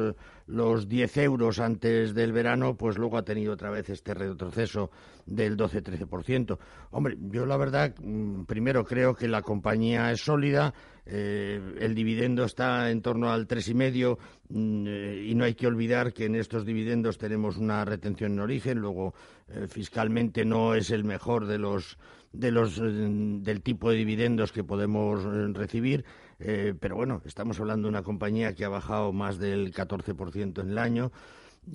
los 0.46 0.88
10 0.88 1.16
euros 1.18 1.60
antes 1.60 2.12
del 2.12 2.32
verano, 2.32 2.76
pues 2.76 2.98
luego 2.98 3.16
ha 3.18 3.24
tenido 3.24 3.52
otra 3.52 3.70
vez 3.70 3.88
este 3.90 4.14
retroceso 4.14 4.90
del 5.26 5.56
12-13%. 5.56 6.58
Hombre, 6.90 7.16
yo 7.30 7.46
la 7.46 7.56
verdad, 7.56 7.94
mm, 8.02 8.44
primero 8.44 8.84
creo 8.84 9.14
que 9.14 9.28
la 9.28 9.42
compañía 9.42 10.10
es 10.10 10.20
sólida, 10.20 10.74
el 11.10 11.94
dividendo 11.94 12.44
está 12.44 12.90
en 12.90 13.00
torno 13.00 13.30
al 13.30 13.48
3,5 13.48 14.18
mm, 14.50 14.86
y 15.26 15.34
no 15.34 15.44
hay 15.44 15.54
que 15.54 15.66
olvidar 15.66 16.12
que 16.12 16.26
en 16.26 16.34
estos 16.34 16.66
dividendos 16.66 17.16
tenemos 17.16 17.56
una 17.56 17.82
retención 17.84 18.32
en 18.32 18.40
origen, 18.40 18.78
luego 18.78 19.14
eh, 19.14 19.37
fiscalmente 19.68 20.44
no 20.44 20.74
es 20.74 20.90
el 20.90 21.04
mejor 21.04 21.46
de 21.46 21.58
los 21.58 21.98
de 22.32 22.50
los 22.50 22.78
eh, 22.78 22.82
del 22.82 23.62
tipo 23.62 23.90
de 23.90 23.96
dividendos 23.96 24.52
que 24.52 24.64
podemos 24.64 25.24
eh, 25.24 25.48
recibir, 25.52 26.04
pero 26.38 26.94
bueno, 26.94 27.20
estamos 27.24 27.58
hablando 27.58 27.86
de 27.86 27.90
una 27.90 28.02
compañía 28.02 28.54
que 28.54 28.64
ha 28.64 28.68
bajado 28.68 29.12
más 29.12 29.38
del 29.38 29.72
14% 29.72 30.60
en 30.60 30.70
el 30.70 30.78
año 30.78 31.10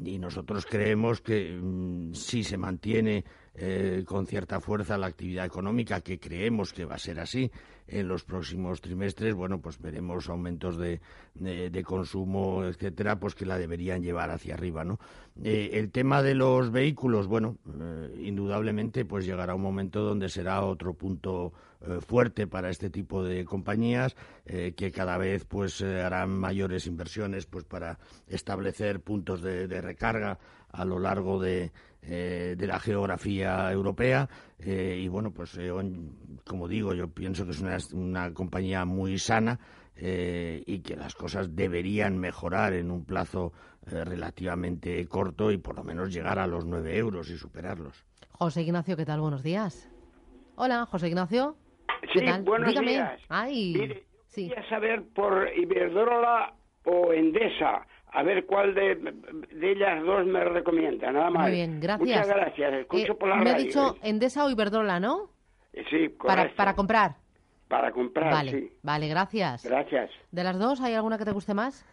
y 0.05 0.17
nosotros 0.19 0.65
creemos 0.65 1.21
que 1.21 1.59
mm, 1.61 2.13
si 2.13 2.43
se 2.43 2.57
mantiene 2.57 3.25
eh, 3.55 4.03
con 4.07 4.25
cierta 4.25 4.59
fuerza 4.59 4.97
la 4.97 5.05
actividad 5.05 5.45
económica, 5.45 6.01
que 6.01 6.19
creemos 6.19 6.73
que 6.73 6.85
va 6.85 6.95
a 6.95 6.99
ser 6.99 7.19
así 7.19 7.51
en 7.87 8.07
los 8.07 8.23
próximos 8.23 8.81
trimestres, 8.81 9.35
bueno, 9.35 9.61
pues 9.61 9.79
veremos 9.79 10.27
aumentos 10.27 10.75
de, 10.75 11.01
de, 11.35 11.83
consumo, 11.83 12.63
etcétera, 12.63 13.19
pues 13.19 13.35
que 13.35 13.45
la 13.45 13.59
deberían 13.59 14.01
llevar 14.01 14.31
hacia 14.31 14.55
arriba, 14.55 14.83
¿no? 14.83 14.99
Eh, 15.43 15.71
el 15.73 15.91
tema 15.91 16.23
de 16.23 16.33
los 16.33 16.71
vehículos, 16.71 17.27
bueno, 17.27 17.57
eh, 17.79 18.23
indudablemente, 18.23 19.05
pues 19.05 19.23
llegará 19.23 19.53
un 19.53 19.61
momento 19.61 20.01
donde 20.01 20.29
será 20.29 20.63
otro 20.63 20.95
punto 20.95 21.53
fuerte 22.07 22.47
para 22.47 22.69
este 22.69 22.89
tipo 22.89 23.25
de 23.25 23.43
compañías 23.43 24.15
que 24.45 24.91
cada 24.95 25.17
vez 25.17 25.43
pues 25.43 25.81
harán 25.81 26.29
mayores 26.29 26.87
inversiones 26.87 27.45
pues 27.45 27.65
para 27.65 27.99
establecer 28.25 29.01
puntos 29.01 29.41
de 29.41 29.81
recarga 29.81 30.39
a 30.71 30.85
lo 30.85 30.97
largo 30.97 31.41
de, 31.41 31.73
eh, 32.05 32.55
de 32.57 32.67
la 32.67 32.79
geografía 32.79 33.71
europea 33.71 34.27
eh, 34.59 34.99
y 35.01 35.07
bueno 35.07 35.31
pues 35.31 35.57
eh, 35.57 35.71
como 36.45 36.67
digo 36.67 36.93
yo 36.93 37.07
pienso 37.07 37.45
que 37.45 37.51
es 37.51 37.61
una, 37.61 37.77
una 37.93 38.33
compañía 38.33 38.83
muy 38.83 39.17
sana 39.17 39.57
y 39.95 40.79
que 40.79 40.97
las 40.97 41.15
cosas 41.15 41.55
deberían 41.55 42.17
mejorar 42.17 42.73
en 42.73 42.91
un 42.91 43.05
plazo 43.05 43.53
relativamente 43.85 45.05
corto 45.07 45.51
y 45.51 45.57
por 45.59 45.77
lo 45.77 45.83
menos 45.83 46.11
llegar 46.11 46.39
a 46.39 46.47
los 46.47 46.65
nueve 46.65 46.97
euros 46.97 47.29
y 47.29 47.37
superarlos. 47.37 48.03
José 48.31 48.63
Ignacio, 48.63 48.97
¿qué 48.97 49.05
tal? 49.05 49.21
Buenos 49.21 49.43
días. 49.43 49.89
Hola, 50.55 50.85
José 50.87 51.07
Ignacio. 51.07 51.55
¿Qué 52.11 52.19
sí, 52.19 52.41
buenos 52.43 52.73
días. 52.81 53.21
Ay, 53.29 54.03
sí. 54.25 54.49
quería 54.49 54.67
saber 54.67 55.03
por 55.13 55.47
Iberdrola 55.55 56.53
o 56.85 57.13
Endesa 57.13 57.85
a 58.13 58.23
ver 58.23 58.45
cuál 58.45 58.75
de, 58.75 58.91
ellas 59.61 60.03
dos 60.05 60.25
me 60.25 60.43
recomienda, 60.43 61.11
nada 61.11 61.31
más. 61.31 61.43
Muy 61.43 61.51
bien, 61.51 61.79
gracias. 61.79 62.07
Muchas 62.07 62.27
gracias, 62.27 62.73
escucho 62.73 63.13
eh, 63.13 63.15
por 63.15 63.29
la 63.29 63.35
Me 63.37 63.49
ha 63.49 63.55
dicho 63.55 63.95
Endesa 64.03 64.45
o 64.45 64.49
Iberdrola, 64.51 64.99
¿no? 64.99 65.31
Eh, 65.73 65.83
sí, 65.89 66.09
correcto. 66.17 66.25
Para, 66.25 66.55
para 66.55 66.75
comprar. 66.75 67.15
Para 67.67 67.91
comprar, 67.91 68.31
vale, 68.31 68.51
sí. 68.51 68.71
Vale, 68.83 69.07
gracias. 69.07 69.65
Gracias. 69.65 70.11
¿De 70.31 70.43
las 70.43 70.59
dos 70.59 70.79
hay 70.81 70.93
alguna 70.93 71.17
que 71.17 71.25
te 71.25 71.31
guste 71.31 71.55
más? 71.55 71.85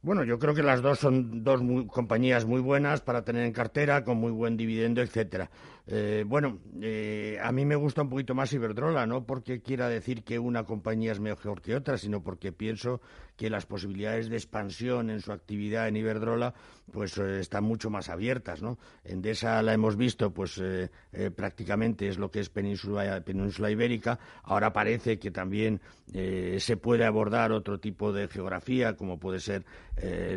Bueno, 0.00 0.22
yo 0.22 0.38
creo 0.38 0.54
que 0.54 0.62
las 0.62 0.80
dos 0.80 1.00
son 1.00 1.42
dos 1.42 1.60
compañías 1.88 2.44
muy 2.44 2.60
buenas 2.60 3.00
para 3.00 3.24
tener 3.24 3.44
en 3.44 3.52
cartera, 3.52 4.04
con 4.04 4.18
muy 4.18 4.30
buen 4.30 4.56
dividendo, 4.56 5.02
etcétera. 5.02 5.50
Eh, 5.88 6.24
bueno, 6.24 6.58
eh, 6.80 7.36
a 7.42 7.50
mí 7.50 7.64
me 7.64 7.74
gusta 7.74 8.02
un 8.02 8.08
poquito 8.08 8.32
más 8.32 8.52
Iberdrola, 8.52 9.06
no 9.06 9.24
porque 9.26 9.60
quiera 9.60 9.88
decir 9.88 10.22
que 10.22 10.38
una 10.38 10.62
compañía 10.62 11.10
es 11.10 11.18
mejor 11.18 11.62
que 11.62 11.74
otra, 11.74 11.98
sino 11.98 12.22
porque 12.22 12.52
pienso 12.52 13.00
que 13.38 13.48
las 13.48 13.66
posibilidades 13.66 14.28
de 14.28 14.36
expansión 14.36 15.10
en 15.10 15.20
su 15.20 15.30
actividad 15.30 15.86
en 15.86 15.96
Iberdrola 15.96 16.54
pues 16.92 17.16
eh, 17.18 17.40
están 17.40 17.64
mucho 17.64 17.88
más 17.88 18.08
abiertas, 18.08 18.62
¿no? 18.62 18.78
Endesa 19.04 19.62
la 19.62 19.74
hemos 19.74 19.96
visto, 19.96 20.32
pues 20.32 20.58
eh, 20.58 20.90
eh, 21.12 21.30
prácticamente 21.30 22.08
es 22.08 22.18
lo 22.18 22.30
que 22.30 22.40
es 22.40 22.48
península, 22.48 23.70
ibérica. 23.70 24.18
Ahora 24.42 24.72
parece 24.72 25.18
que 25.18 25.30
también 25.30 25.80
se 26.10 26.76
puede 26.78 27.04
abordar 27.04 27.52
otro 27.52 27.78
tipo 27.78 28.14
de 28.14 28.28
geografía, 28.28 28.96
como 28.96 29.18
puede 29.18 29.40
ser 29.40 29.66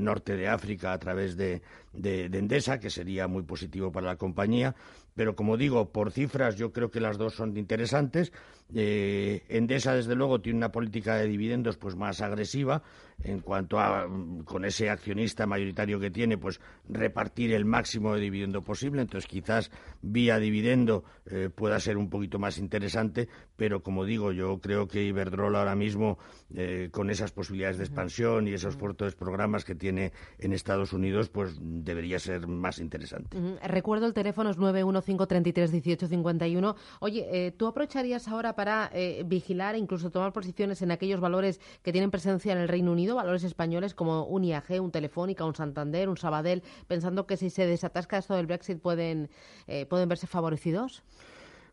norte 0.01 0.36
de 0.36 0.50
África 0.50 0.91
a 0.91 1.00
través 1.00 1.38
de, 1.38 1.62
de, 1.93 2.25
Endesa, 2.25 2.77
que 2.77 2.89
sería 2.89 3.29
muy 3.29 3.43
positivo 3.43 3.89
para 3.89 4.08
la 4.08 4.15
compañía. 4.17 4.75
Pero 5.15 5.36
como 5.36 5.58
digo, 5.58 5.91
por 5.91 6.12
cifras 6.12 6.56
yo 6.56 6.72
creo 6.72 6.91
que 6.91 7.00
las 7.00 7.18
dos 7.18 7.36
son 7.36 7.58
interesantes. 7.58 8.32
Endesa, 8.74 9.94
desde 9.94 10.15
luego, 10.15 10.39
tiene 10.39 10.58
una 10.58 10.72
política 10.72 11.15
de 11.15 11.27
dividendos 11.27 11.75
pues 11.77 11.96
más 11.96 12.22
agresiva 12.22 12.82
en 13.24 13.39
cuanto 13.39 13.80
a, 13.80 14.08
mm, 14.08 14.44
con 14.44 14.65
ese 14.65 14.89
accionista 14.89 15.46
mayoritario 15.46 16.00
que 16.00 16.12
tiene, 16.12 16.38
pues 16.38 16.60
repartir 16.89 17.53
el 17.53 17.65
máximo 17.65 18.13
de 18.13 18.22
dividendo 18.22 18.62
posible. 18.62 19.01
Entonces, 19.01 19.30
quizás 19.30 19.72
vía 20.01 20.39
dividendo 20.39 21.03
eh, 21.25 21.50
pueda 21.53 21.80
ser 21.80 21.98
un 21.98 22.10
poquito 22.10 22.39
más 22.39 22.58
interesante, 22.58 23.27
pero 23.56 23.84
como 23.84 24.06
digo, 24.06 24.32
yo 24.32 24.60
creo 24.60 24.88
que 24.88 25.03
Iberdrola 25.03 25.60
ahora 25.60 25.75
mismo, 25.75 26.18
eh, 26.53 26.89
con 26.91 27.10
esas 27.10 27.32
posibilidades 27.32 27.77
de 27.77 27.84
expansión 27.84 28.48
y 28.48 28.53
esos 28.53 28.75
fuertes 28.75 29.15
programas 29.15 29.65
que 29.65 29.75
tiene 29.75 30.12
en 30.39 30.53
Estados 30.53 30.94
Unidos, 30.94 31.30
pues 31.30 31.58
debería 31.60 32.20
ser 32.20 32.48
más 32.48 32.80
interesante. 32.80 33.38
Recuerdo 33.63 34.08
el 34.08 34.13
teléfono 34.13 34.50
es 34.50 34.58
915331851. 35.08 36.75
Oye, 37.00 37.27
eh, 37.31 37.51
¿tú 37.51 37.67
aprovecharías 37.67 38.27
ahora 38.27 38.55
para 38.55 38.91
vigilar 39.25 39.75
e 39.75 39.77
incluso 39.77 40.10
tomar 40.10 40.34
posiciones 40.34 40.81
en 40.81 40.91
aquellos 40.91 41.20
valores 41.20 41.60
que 41.81 41.91
tienen 41.91 42.12
presencia 42.12 42.51
en 42.51 42.60
el 42.60 42.67
Reino 42.67 42.91
Unido? 42.91 43.15
valores 43.15 43.43
españoles 43.43 43.93
como 43.93 44.25
un 44.25 44.43
IAG, 44.43 44.81
un 44.81 44.91
Telefónica, 44.91 45.46
un 45.46 45.55
Santander, 45.55 46.10
un 46.10 46.17
Sabadell, 46.17 46.63
pensando 46.88 47.25
que 47.25 47.38
si 47.38 47.50
se 47.50 47.65
desatasca 47.65 48.17
esto 48.17 48.36
del 48.36 48.48
Brexit 48.48 48.79
pueden, 48.79 49.29
eh, 49.67 49.86
pueden 49.86 50.10
verse 50.10 50.27
favorecidos? 50.27 51.03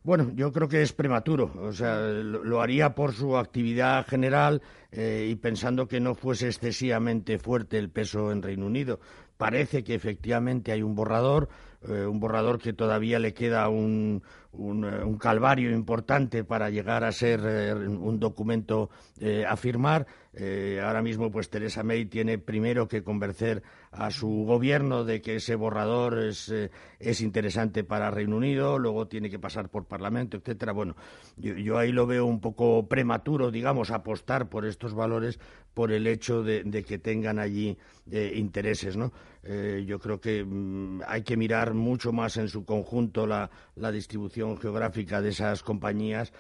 Bueno, 0.05 0.31
yo 0.35 0.53
creo 0.53 0.69
que 0.69 0.83
es 0.83 0.93
prematuro. 0.93 1.53
O 1.61 1.73
sea, 1.73 1.99
lo, 2.01 2.61
haría 2.61 2.95
por 2.95 3.13
su 3.13 3.37
actividad 3.37 4.07
general 4.07 4.63
eh, 4.93 5.29
y 5.31 5.35
pensando 5.37 5.89
que 5.89 6.01
no 6.01 6.15
fuese 6.15 6.47
excesivamente 6.47 7.39
fuerte 7.39 7.79
el 7.79 7.91
peso 7.91 8.31
en 8.31 8.43
Reino 8.43 8.67
Unido. 8.67 9.01
Parece 9.37 9.85
que 9.85 9.95
efectivamente 9.95 10.73
hay 10.73 10.83
un 10.83 10.95
borrador, 10.95 11.49
eh, 11.83 12.07
un 12.07 12.21
borrador 12.21 12.61
que 12.61 12.73
todavía 12.73 13.19
le 13.19 13.35
queda 13.35 13.69
un, 13.69 14.23
un, 14.53 15.19
calvario 15.19 15.71
importante 15.71 16.45
para 16.45 16.71
llegar 16.71 17.05
a 17.05 17.13
ser 17.13 17.41
un 17.41 18.19
documento 18.19 18.91
a 19.47 19.57
firmar. 19.57 20.07
Eh, 20.41 20.81
ahora 20.81 21.03
mismo, 21.03 21.33
pues 21.33 21.51
Teresa 21.51 21.83
May 21.83 22.05
tiene 22.05 22.39
primero 22.39 22.87
que 22.87 23.03
convencer 23.03 23.65
a 23.91 24.13
su 24.13 24.45
gobierno 24.47 25.03
de 25.03 25.21
que 25.21 25.37
ese 25.37 25.57
borrador 25.57 26.23
es, 26.23 26.49
eh, 26.51 26.71
es 27.01 27.21
interesante 27.23 27.83
para 27.83 28.13
Reino 28.13 28.37
Unido, 28.37 28.79
luego 28.79 29.09
tiene 29.09 29.31
que 29.31 29.41
pasar 29.41 29.69
por 29.69 29.87
Parlamento, 29.87 30.37
etcétera. 30.37 30.71
Bueno, 30.71 30.95
yo, 31.37 31.77
ahí 31.77 31.91
lo 31.91 32.07
veo 32.07 32.25
un 32.25 32.41
poco 32.41 32.87
prematuro, 32.87 33.51
digamos, 33.51 33.91
apostar 33.91 34.49
por 34.49 34.65
estos 34.65 34.95
valores 34.95 35.41
por 35.75 35.91
el 35.91 36.07
hecho 36.07 36.45
de, 36.45 36.85
que 36.87 36.99
tengan 36.99 37.41
allí 37.41 37.77
eh, 38.11 38.33
intereses, 38.37 38.97
¿no? 38.97 39.13
yo 39.87 39.99
creo 39.99 40.21
que 40.21 40.45
mm, 40.45 41.01
hay 41.07 41.23
que 41.23 41.39
mirar 41.39 41.73
mucho 41.73 42.13
más 42.13 42.37
en 42.37 42.49
su 42.49 42.67
conjunto 42.67 43.27
la, 43.27 43.51
la 43.77 43.91
distribución 43.91 44.38
geográfica 44.61 45.21
de 45.21 45.31
esas 45.31 45.63
compañías 45.63 46.33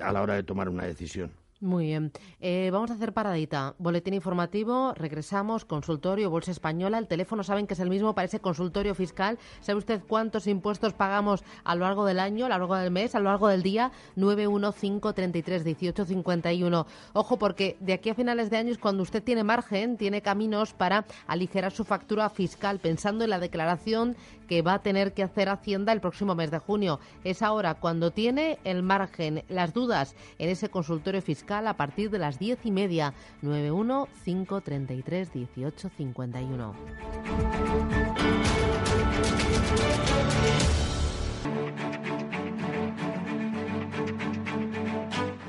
a 0.00 0.12
la 0.12 0.22
hora 0.22 0.34
de 0.34 0.42
tomar 0.42 0.68
una 0.68 0.84
decisión. 0.84 1.32
Muy 1.60 1.86
bien. 1.86 2.12
Eh, 2.38 2.70
vamos 2.72 2.92
a 2.92 2.94
hacer 2.94 3.12
paradita. 3.12 3.74
Boletín 3.78 4.14
informativo, 4.14 4.94
regresamos, 4.94 5.64
consultorio, 5.64 6.30
Bolsa 6.30 6.52
Española. 6.52 6.98
El 6.98 7.08
teléfono 7.08 7.42
saben 7.42 7.66
que 7.66 7.74
es 7.74 7.80
el 7.80 7.90
mismo 7.90 8.14
para 8.14 8.26
ese 8.26 8.38
consultorio 8.38 8.94
fiscal. 8.94 9.40
¿Sabe 9.60 9.78
usted 9.78 10.00
cuántos 10.06 10.46
impuestos 10.46 10.92
pagamos 10.92 11.42
a 11.64 11.74
lo 11.74 11.84
largo 11.84 12.04
del 12.04 12.20
año, 12.20 12.46
a 12.46 12.48
lo 12.48 12.58
largo 12.58 12.76
del 12.76 12.92
mes, 12.92 13.16
a 13.16 13.18
lo 13.18 13.24
largo 13.24 13.48
del 13.48 13.64
día? 13.64 13.90
915331851. 14.16 16.86
Ojo, 17.12 17.40
porque 17.40 17.76
de 17.80 17.94
aquí 17.94 18.10
a 18.10 18.14
finales 18.14 18.50
de 18.50 18.58
año 18.58 18.70
es 18.70 18.78
cuando 18.78 19.02
usted 19.02 19.24
tiene 19.24 19.42
margen, 19.42 19.96
tiene 19.96 20.22
caminos 20.22 20.74
para 20.74 21.06
aligerar 21.26 21.72
su 21.72 21.82
factura 21.82 22.30
fiscal, 22.30 22.78
pensando 22.78 23.24
en 23.24 23.30
la 23.30 23.40
declaración 23.40 24.16
que 24.46 24.62
va 24.62 24.74
a 24.74 24.82
tener 24.82 25.12
que 25.12 25.24
hacer 25.24 25.48
Hacienda 25.48 25.92
el 25.92 26.00
próximo 26.00 26.36
mes 26.36 26.52
de 26.52 26.58
junio. 26.58 27.00
Es 27.24 27.42
ahora 27.42 27.74
cuando 27.74 28.12
tiene 28.12 28.60
el 28.62 28.84
margen, 28.84 29.42
las 29.48 29.74
dudas 29.74 30.14
en 30.38 30.50
ese 30.50 30.68
consultorio 30.68 31.20
fiscal 31.20 31.47
a 31.50 31.74
partir 31.74 32.10
de 32.10 32.18
las 32.18 32.38
diez 32.38 32.58
y 32.64 32.70
media. 32.70 33.14
91 33.42 34.08
533 34.24 35.32
18 35.32 35.90
51. 35.96 36.74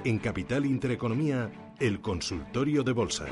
En 0.06 0.18
Capital 0.20 0.66
Intereconomía, 0.66 1.52
el 1.80 2.02
consultorio 2.02 2.84
de 2.84 2.94
bolsa. 2.94 3.26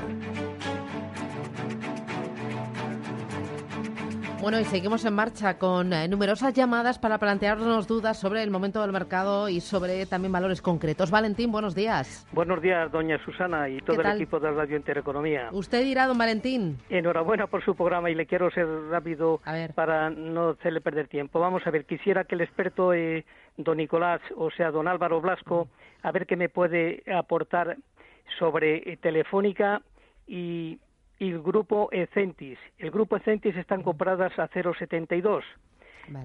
Bueno, 4.48 4.62
y 4.62 4.64
seguimos 4.64 5.04
en 5.04 5.12
marcha 5.12 5.58
con 5.58 5.92
eh, 5.92 6.08
numerosas 6.08 6.54
llamadas 6.54 6.98
para 6.98 7.18
plantearnos 7.18 7.86
dudas 7.86 8.18
sobre 8.18 8.42
el 8.42 8.50
momento 8.50 8.80
del 8.80 8.92
mercado 8.92 9.50
y 9.50 9.60
sobre 9.60 10.06
también 10.06 10.32
valores 10.32 10.62
concretos. 10.62 11.10
Valentín, 11.10 11.52
buenos 11.52 11.74
días. 11.74 12.26
Buenos 12.32 12.62
días, 12.62 12.90
doña 12.90 13.22
Susana 13.22 13.68
y 13.68 13.78
todo 13.82 14.00
el 14.00 14.06
equipo 14.06 14.40
de 14.40 14.50
Radio 14.50 14.78
Intereconomía. 14.78 15.50
Usted 15.52 15.84
dirá, 15.84 16.06
don 16.06 16.16
Valentín. 16.16 16.78
Enhorabuena 16.88 17.46
por 17.46 17.62
su 17.62 17.74
programa 17.74 18.08
y 18.08 18.14
le 18.14 18.24
quiero 18.24 18.50
ser 18.50 18.66
rápido 18.88 19.42
para 19.74 20.08
no 20.08 20.48
hacerle 20.52 20.80
perder 20.80 21.08
tiempo. 21.08 21.40
Vamos 21.40 21.66
a 21.66 21.70
ver, 21.70 21.84
quisiera 21.84 22.24
que 22.24 22.34
el 22.34 22.40
experto, 22.40 22.94
eh, 22.94 23.26
don 23.58 23.76
Nicolás, 23.76 24.22
o 24.34 24.50
sea, 24.50 24.70
don 24.70 24.88
Álvaro 24.88 25.20
Blasco, 25.20 25.68
a 26.02 26.10
ver 26.10 26.24
qué 26.24 26.36
me 26.36 26.48
puede 26.48 27.02
aportar 27.14 27.76
sobre 28.38 28.76
eh, 28.90 28.96
Telefónica 28.96 29.82
y 30.26 30.78
y 31.18 31.30
el 31.30 31.42
grupo 31.42 31.88
Ecentis. 31.92 32.58
El 32.78 32.90
grupo 32.90 33.16
Ecentis 33.16 33.56
están 33.56 33.82
compradas 33.82 34.38
a 34.38 34.48
0,72. 34.48 35.42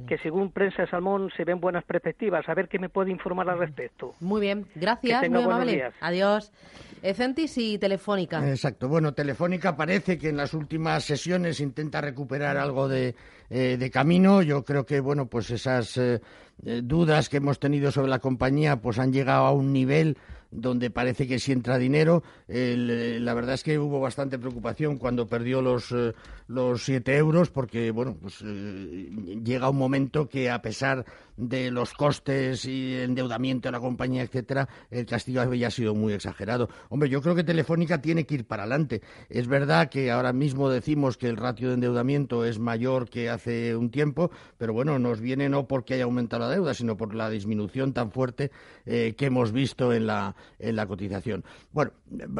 que 0.08 0.18
según 0.20 0.52
Prensa 0.52 0.88
Salmón 0.88 1.30
se 1.36 1.44
ven 1.44 1.60
buenas 1.60 1.84
perspectivas. 1.84 2.48
A 2.48 2.54
ver 2.54 2.70
qué 2.70 2.80
me 2.80 2.88
puede 2.88 3.12
informar 3.12 3.50
al 3.50 3.60
respecto. 3.60 4.16
Muy 4.22 4.40
bien, 4.40 4.66
gracias, 4.76 5.30
muy 5.30 5.44
amable. 5.44 5.92
Adiós. 6.00 6.54
Ecentis 7.02 7.58
y 7.58 7.78
Telefónica. 7.78 8.48
Exacto. 8.50 8.88
Bueno, 8.88 9.14
Telefónica 9.14 9.76
parece 9.76 10.18
que 10.18 10.30
en 10.30 10.38
las 10.38 10.54
últimas 10.54 11.04
sesiones 11.04 11.60
intenta 11.60 12.00
recuperar 12.00 12.56
algo 12.56 12.88
de, 12.88 13.14
eh, 13.50 13.90
camino. 13.92 14.42
Yo 14.42 14.64
creo 14.64 14.86
que, 14.86 15.02
bueno, 15.02 15.26
pues 15.26 15.52
esas 15.52 15.98
eh, 15.98 16.22
eh, 16.66 16.82
dudas 16.82 17.28
que 17.28 17.38
hemos 17.38 17.60
tenido 17.60 17.92
sobre 17.92 18.10
la 18.10 18.20
compañía 18.20 18.78
pues 18.78 19.00
han 19.00 19.12
llegado 19.12 19.46
a 19.46 19.52
un 19.52 19.74
nivel 19.74 20.18
donde 20.54 20.90
parece 20.90 21.28
que 21.28 21.40
si 21.40 21.52
entra 21.52 21.78
dinero. 21.78 22.24
Eh, 22.48 23.18
la 23.20 23.34
verdad 23.34 23.56
es 23.56 23.64
que 23.64 23.80
hubo 23.80 24.00
bastante 24.00 24.38
preocupación 24.40 24.98
cuando 24.98 25.28
perdió 25.28 25.62
los, 25.62 25.92
eh, 25.92 26.14
los 26.48 26.84
7 26.84 27.18
euros, 27.18 27.50
porque 27.50 27.92
bueno, 27.92 28.16
pues 28.20 28.42
eh, 28.46 29.10
llega 29.44 29.70
un 29.70 29.78
momento 29.78 30.28
que 30.30 30.50
a 30.50 30.62
pesar 30.62 31.06
de 31.36 31.72
los 31.72 31.94
costes 31.94 32.66
y 32.66 32.96
endeudamiento 32.96 33.68
de 33.68 33.72
la 33.72 33.80
compañía, 33.80 34.22
etcétera, 34.22 34.70
el 34.92 35.06
castigo 35.06 35.42
había 35.42 35.72
sido 35.72 35.96
muy 35.96 36.14
exagerado. 36.14 36.70
Hombre, 36.90 37.10
yo 37.10 37.22
creo 37.22 37.34
que 37.36 37.44
Telefónica 37.44 38.02
tiene 38.02 38.26
que 38.26 38.36
ir 38.36 38.46
para 38.46 38.64
adelante. 38.64 39.02
Es 39.30 39.48
verdad 39.48 39.90
que 39.90 40.12
ahora 40.12 40.32
mismo 40.32 40.70
decimos 40.70 41.18
que 41.18 41.28
el 41.28 41.38
ratio 41.38 41.70
de 41.70 41.76
endeudamiento 41.76 42.46
es 42.46 42.60
mayor 42.60 43.10
que 43.10 43.30
hace 43.30 43.76
un 43.76 43.90
tiempo, 43.90 44.30
pero 44.58 44.74
bueno, 44.74 45.00
nos 45.00 45.20
viene 45.20 45.50
no 45.50 45.68
porque 45.68 45.96
haya 45.96 46.04
aumentado 46.04 46.44
la 46.44 46.50
deuda, 46.50 46.74
sino 46.76 46.96
por 46.96 47.16
la 47.16 47.30
disminución 47.30 47.94
tan 47.94 48.12
fuerte 48.12 48.52
que 48.86 49.16
hemos 49.20 49.52
visto 49.52 49.94
en 49.94 50.08
la, 50.08 50.36
en 50.60 50.76
la 50.76 50.86
cotización. 50.86 51.44
Bueno, 51.72 51.92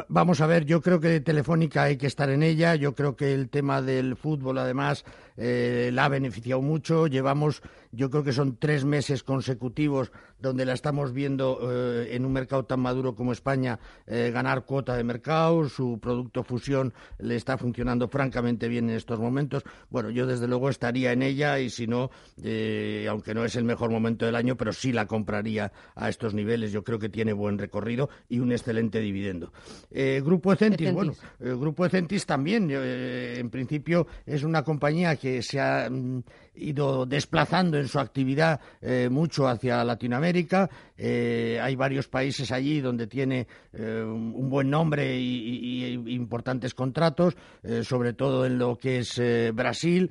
vamos 0.08 0.40
a 0.40 0.46
ver, 0.46 0.64
yo 0.64 0.80
creo 0.80 1.00
que 1.00 1.20
Telefónica 1.20 1.84
hay 1.84 1.96
que 1.96 2.06
estar 2.06 2.30
en 2.30 2.42
ella, 2.42 2.74
yo 2.74 2.94
creo 2.94 3.16
que 3.16 3.34
el 3.34 3.48
tema 3.48 3.82
del 3.82 4.16
fútbol 4.16 4.58
además 4.58 5.04
eh, 5.36 5.90
la 5.92 6.04
ha 6.04 6.08
beneficiado 6.08 6.62
mucho, 6.62 7.06
llevamos, 7.06 7.62
yo 7.90 8.10
creo 8.10 8.22
que 8.22 8.32
son 8.32 8.56
tres 8.56 8.84
meses 8.84 9.22
consecutivos 9.24 10.12
donde 10.38 10.64
la 10.64 10.74
estamos 10.74 11.12
viendo 11.12 11.58
eh, 11.62 12.14
en 12.14 12.24
un 12.24 12.32
mercado 12.32 12.66
tan 12.66 12.80
maduro 12.80 13.14
como 13.14 13.32
España 13.32 13.80
eh, 14.06 14.30
ganar 14.32 14.64
cuota 14.64 14.94
de 14.96 15.02
mercado, 15.02 15.68
su 15.68 15.98
producto 15.98 16.44
fusión 16.44 16.92
le 17.18 17.36
está 17.36 17.56
funcionando 17.56 18.08
francamente 18.08 18.68
bien 18.68 18.90
en 18.90 18.96
estos 18.96 19.18
momentos. 19.18 19.64
Bueno, 19.90 20.10
yo 20.10 20.26
desde 20.26 20.46
luego 20.46 20.68
estaría 20.68 21.12
en 21.12 21.22
ella 21.22 21.58
y 21.58 21.70
si 21.70 21.86
no, 21.86 22.10
aunque 23.08 23.34
no 23.34 23.44
es 23.44 23.56
el 23.56 23.64
mejor 23.64 23.90
momento 23.90 24.26
del 24.26 24.36
año, 24.36 24.56
pero 24.56 24.72
sí 24.72 24.92
la 24.92 25.06
compraría 25.06 25.72
a 25.94 26.08
estos 26.08 26.34
niveles. 26.34 26.72
Yo 26.72 26.84
creo 26.84 26.98
que 26.98 27.08
tiene 27.08 27.32
buen 27.32 27.58
recorrido 27.58 28.10
y 28.28 28.40
un 28.40 28.52
excelente 28.52 29.00
dividendo. 29.00 29.52
Grupo 30.22 30.52
Ecentis, 30.52 30.92
bueno, 30.92 31.14
Grupo 31.38 31.86
Ecentis 31.86 32.26
también, 32.26 32.70
en 32.70 33.50
principio 33.50 34.06
es 34.26 34.42
una 34.42 34.62
compañía 34.62 35.16
que 35.24 35.40
se 35.40 35.58
ha 35.58 35.88
mm, 35.88 36.22
ido 36.56 37.06
desplazando 37.06 37.78
en 37.78 37.88
su 37.88 37.98
actividad 37.98 38.60
eh, 38.82 39.08
mucho 39.10 39.48
hacia 39.48 39.82
Latinoamérica. 39.82 40.68
Eh, 40.98 41.58
hay 41.62 41.76
varios 41.76 42.08
países 42.08 42.52
allí 42.52 42.82
donde 42.82 43.06
tiene 43.06 43.46
un 43.72 44.50
buen 44.50 44.68
nombre 44.68 45.18
y, 45.18 45.94
importantes 46.08 46.74
contratos, 46.74 47.34
sobre 47.82 48.12
todo 48.12 48.46
en 48.46 48.58
lo 48.58 48.76
que 48.76 48.98
es 48.98 49.20
Brasil. 49.52 50.10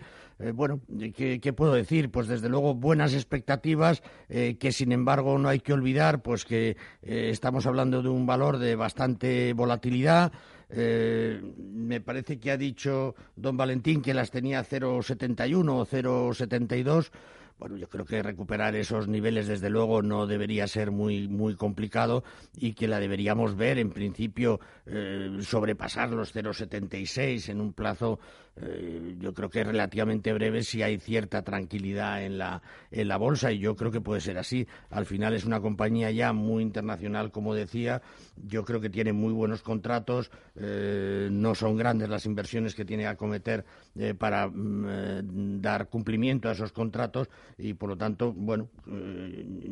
Bueno, 0.54 0.82
¿qué, 1.16 1.54
puedo 1.54 1.74
decir? 1.74 2.12
Pues 2.12 2.28
desde 2.28 2.50
luego 2.50 2.75
buenas 2.75 3.13
expectativas, 3.13 4.02
que 4.28 4.72
sin 4.72 4.92
embargo 4.92 5.38
no 5.38 5.50
hay 5.50 5.60
que 5.60 5.74
olvidar 5.74 6.22
pues 6.22 6.46
que 6.46 6.75
estamos 7.02 7.66
hablando 7.66 8.02
de 8.02 8.10
un 8.10 8.25
valor 8.25 8.58
de 8.58 8.75
bastante 8.75 9.54
volatilidad. 9.54 10.32
Eh, 10.75 11.40
me 11.58 12.02
parece 12.02 12.40
que 12.40 12.50
ha 12.50 12.58
dicho 12.58 13.16
don 13.36 13.58
Valentín 13.58 14.02
que 14.02 14.13
las 14.13 14.32
tenía 14.32 14.63
0,71 14.63 15.70
o 15.70 15.86
0,72. 15.86 17.12
Bueno, 17.60 17.78
yo 17.78 17.88
creo 17.88 18.04
que 18.06 18.24
recuperar 18.24 18.75
esos 18.75 19.08
niveles, 19.08 19.48
desde 19.48 19.70
luego, 19.70 20.02
no 20.02 20.25
debería 20.25 20.68
ser 20.68 20.90
muy, 20.90 21.28
muy 21.28 21.56
complicado 21.56 22.24
y 22.58 22.74
que 22.74 22.88
la 22.88 23.00
deberíamos 23.00 23.56
ver, 23.56 23.78
en 23.78 23.92
principio, 23.92 24.60
eh, 24.88 25.38
sobrepasar 25.42 26.10
los 26.10 26.36
0,76 26.36 27.50
en 27.50 27.62
un 27.62 27.74
plazo 27.74 28.20
eh, 28.55 29.15
yo 29.19 29.33
creo 29.33 29.50
que 29.50 29.62
es 29.62 29.67
relativamente 29.67 30.31
breve 30.31 30.63
si 30.63 30.83
hay 30.83 31.00
cierta 31.00 31.41
tranquilidad 31.41 32.24
en 32.24 32.38
la, 32.38 32.62
en 32.91 33.07
la 33.07 33.17
bolsa 33.17 33.51
y 33.51 33.60
yo 33.60 33.75
creo 33.75 33.91
que 33.91 34.01
puede 34.01 34.22
ser 34.22 34.38
así. 34.38 34.67
Al 34.89 35.05
final 35.05 35.33
es 35.33 35.45
una 35.45 35.60
compañía 35.60 36.12
ya 36.12 36.33
muy 36.33 36.62
internacional, 36.62 37.31
como 37.31 37.55
decía. 37.55 38.01
Yo 38.36 38.63
creo 38.63 38.79
que 38.79 38.89
tiene 38.89 39.13
muy 39.13 39.33
buenos 39.33 39.63
contratos. 39.63 40.29
Eh, 40.55 41.29
no 41.31 41.55
son 41.55 41.77
grandes 41.77 42.10
las 42.10 42.25
inversiones 42.25 42.75
que 42.75 42.86
tiene 42.86 43.03
que 43.03 43.10
acometer 43.10 43.65
eh, 43.95 44.13
para 44.13 44.48
mm, 44.48 45.62
dar 45.62 45.89
cumplimiento 45.89 46.50
a 46.50 46.51
esos 46.51 46.72
contratos 46.72 47.29
y, 47.57 47.74
por 47.74 47.89
lo 47.89 47.98
tanto, 47.98 48.33
bueno, 48.33 48.69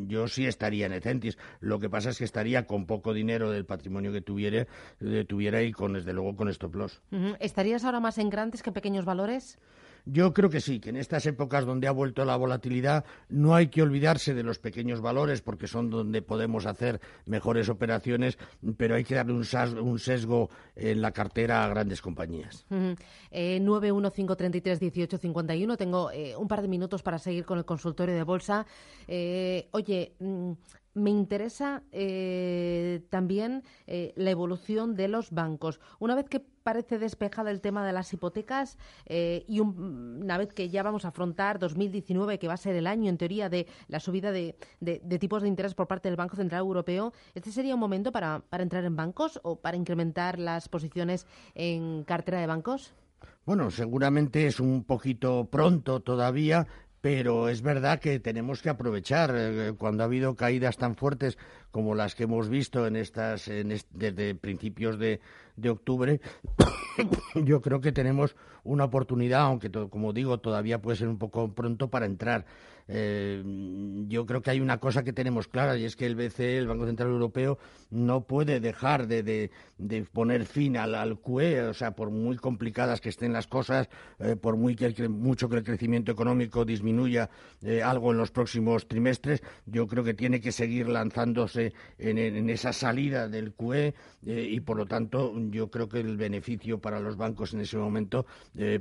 yo 0.08 0.28
sí 0.28 0.46
estaría 0.46 0.88
en 0.88 0.94
Ecentis. 0.94 1.38
Lo 1.60 1.80
que 1.80 1.90
pasa 1.90 2.10
es 2.10 2.18
que 2.18 2.24
estaría 2.24 2.66
con 2.66 2.86
poco 2.86 3.14
dinero 3.14 3.52
del 3.52 3.66
patrimonio 3.66 4.12
que 4.12 4.22
tuviera, 4.22 4.66
tuviera 5.28 5.62
y, 5.62 5.72
con, 5.72 5.94
desde 5.94 6.14
luego, 6.14 6.36
con 6.36 6.50
stop 6.50 6.76
loss. 6.76 7.02
¿Estarías 7.40 7.84
ahora 7.84 8.00
más 8.00 8.18
en 8.18 8.30
grandes 8.30 8.64
que 8.64 8.71
pequeños 8.74 9.06
valores? 9.06 9.58
Yo 10.06 10.34
creo 10.34 10.50
que 10.50 10.62
sí, 10.62 10.80
que 10.80 10.90
en 10.90 10.98
estas 10.98 11.26
épocas 11.26 11.66
donde 11.66 11.88
ha 11.88 11.92
vuelto 11.92 12.24
la 12.26 12.36
volatilidad 12.36 13.06
no 13.30 13.54
hay 13.56 13.68
que 13.68 13.84
olvidarse 13.84 14.34
de 14.34 14.44
los 14.44 14.60
pequeños 14.60 15.00
valores 15.02 15.42
porque 15.42 15.68
son 15.68 15.90
donde 15.90 16.22
podemos 16.22 16.66
hacer 16.66 17.02
mejores 17.26 17.70
operaciones, 17.70 18.38
pero 18.78 18.96
hay 18.96 19.04
que 19.04 19.16
darle 19.16 19.34
un, 19.34 20.00
sesgo 20.00 20.50
en 20.76 21.02
la 21.02 21.12
cartera 21.12 21.64
a 21.64 21.70
grandes 21.70 22.02
compañías. 22.02 22.66
Uh 22.70 22.96
eh, 23.30 23.60
915331851. 23.62 25.78
Tengo 25.78 26.12
eh, 26.12 26.36
un 26.36 26.48
par 26.48 26.62
de 26.62 26.68
minutos 26.68 27.02
para 27.04 27.20
seguir 27.20 27.46
con 27.46 27.58
el 27.58 27.66
consultorio 27.66 28.16
de 28.16 28.24
bolsa. 28.24 28.66
Eh, 29.08 29.70
oye, 29.72 30.14
mm, 30.20 30.52
me 30.94 31.10
interesa 31.10 31.84
eh, 31.92 33.02
también 33.10 33.64
eh, 33.88 34.14
la 34.16 34.32
evolución 34.32 34.96
de 34.96 35.08
los 35.08 35.32
bancos. 35.32 35.80
Una 36.00 36.16
vez 36.16 36.28
que 36.28 36.40
parece 36.40 37.00
despejada 37.00 37.52
el 37.52 37.62
tema 37.62 37.86
de 37.86 37.94
las 37.94 38.14
hipotecas 38.14 38.78
eh, 39.06 39.46
y 39.48 39.60
una 39.60 40.38
vez 40.38 40.54
que 40.54 40.70
ya 40.70 40.84
vamos 40.84 41.06
a 41.06 41.10
afrontar 41.10 41.60
2019, 41.60 42.40
que 42.40 42.48
va 42.48 42.54
a 42.54 42.58
ser 42.58 42.76
el 42.76 42.88
año, 42.88 43.10
en 43.10 43.18
teoría, 43.18 43.50
de 43.50 43.68
la 43.88 44.00
subida 44.00 44.32
de, 44.32 44.56
tipos 45.20 45.42
de 45.42 45.48
interés 45.48 45.74
por 45.74 45.88
parte 45.88 46.10
del 46.10 46.18
Banco 46.18 46.36
Central 46.36 46.60
Europeo, 46.60 47.14
¿este 47.34 47.52
sería 47.52 47.74
un 47.74 47.80
momento 47.80 48.12
para 48.12 48.44
entrar 48.52 48.86
en 48.86 48.96
bancos 48.96 49.40
o 49.44 49.60
para 49.60 49.78
incrementar 49.78 50.40
las 50.40 50.70
posiciones 50.70 51.26
en 51.56 52.04
cartera 52.04 52.40
de 52.40 52.48
bancos? 52.48 52.94
Bueno, 53.46 53.72
seguramente 53.72 54.46
es 54.46 54.60
un 54.60 54.84
poquito 54.84 55.46
pronto 55.46 56.02
todavía, 56.02 56.68
pero 57.02 57.50
es 57.50 57.62
verdad 57.62 58.00
que 58.00 58.20
tenemos 58.20 58.62
que 58.62 58.70
aprovechar 58.70 59.34
eh, 59.36 59.74
cuando 59.78 60.04
ha 60.04 60.06
habido 60.06 60.36
caídas 60.36 60.78
tan 60.78 60.96
fuertes 60.96 61.38
como 61.72 61.96
las 61.96 62.16
que 62.16 62.24
hemos 62.24 62.48
visto 62.48 62.86
en 62.86 62.96
estas 62.96 63.50
desde 63.94 64.36
principios 64.36 65.00
de, 65.00 65.20
de 65.56 65.70
octubre 65.70 66.22
yo 67.36 67.62
creo 67.62 67.82
que 67.82 67.92
tenemos 67.92 68.36
una 68.64 68.86
oportunidad 68.86 69.42
aunque 69.42 69.72
como 69.72 70.14
digo 70.14 70.40
todavía 70.40 70.82
puede 70.82 70.98
ser 70.98 71.08
un 71.08 71.18
poco 71.18 71.54
pronto 71.54 71.90
para 71.90 72.06
entrar. 72.06 72.46
Eh, 72.94 73.42
yo 74.08 74.26
creo 74.26 74.42
que 74.42 74.52
hay 74.52 74.60
una 74.60 74.80
cosa 74.80 75.04
que 75.04 75.14
tenemos 75.14 75.48
clara 75.48 75.78
y 75.78 75.86
es 75.86 75.96
que 75.96 76.06
el 76.06 76.16
BCE, 76.16 76.58
el 76.58 76.68
Banco 76.68 76.86
Central 76.86 77.10
Europeo, 77.10 77.58
no 77.90 78.26
puede 78.26 78.60
dejar 78.60 79.08
de, 79.08 79.50
poner 80.12 80.46
fin 80.46 80.76
al, 80.76 81.18
QE, 81.20 81.62
o 81.62 81.74
sea, 81.74 81.92
por 81.96 82.10
muy 82.10 82.36
complicadas 82.36 83.00
que 83.00 83.08
estén 83.08 83.32
las 83.32 83.48
cosas, 83.48 83.90
eh, 84.20 84.36
por 84.36 84.58
muy 84.58 84.76
que 84.76 85.08
mucho 85.08 85.48
que 85.48 85.58
el 85.58 85.64
crecimiento 85.64 86.12
económico 86.12 86.66
disminuya 86.66 87.30
eh, 87.62 87.82
algo 87.82 88.12
en 88.12 88.18
los 88.18 88.32
próximos 88.32 88.88
trimestres, 88.88 89.42
yo 89.66 89.88
creo 89.88 90.04
que 90.04 90.14
tiene 90.14 90.42
que 90.42 90.52
seguir 90.52 90.90
lanzándose 90.90 91.74
en, 91.98 92.50
esa 92.50 92.74
salida 92.74 93.30
del 93.30 93.54
QE 93.54 93.94
y, 94.24 94.60
por 94.60 94.78
lo 94.78 94.86
tanto, 94.86 95.34
yo 95.52 95.70
creo 95.70 95.88
que 95.90 96.00
el 96.00 96.18
beneficio 96.18 96.80
para 96.80 97.00
los 97.00 97.18
bancos 97.18 97.54
en 97.54 97.62
ese 97.62 97.78
momento 97.78 98.26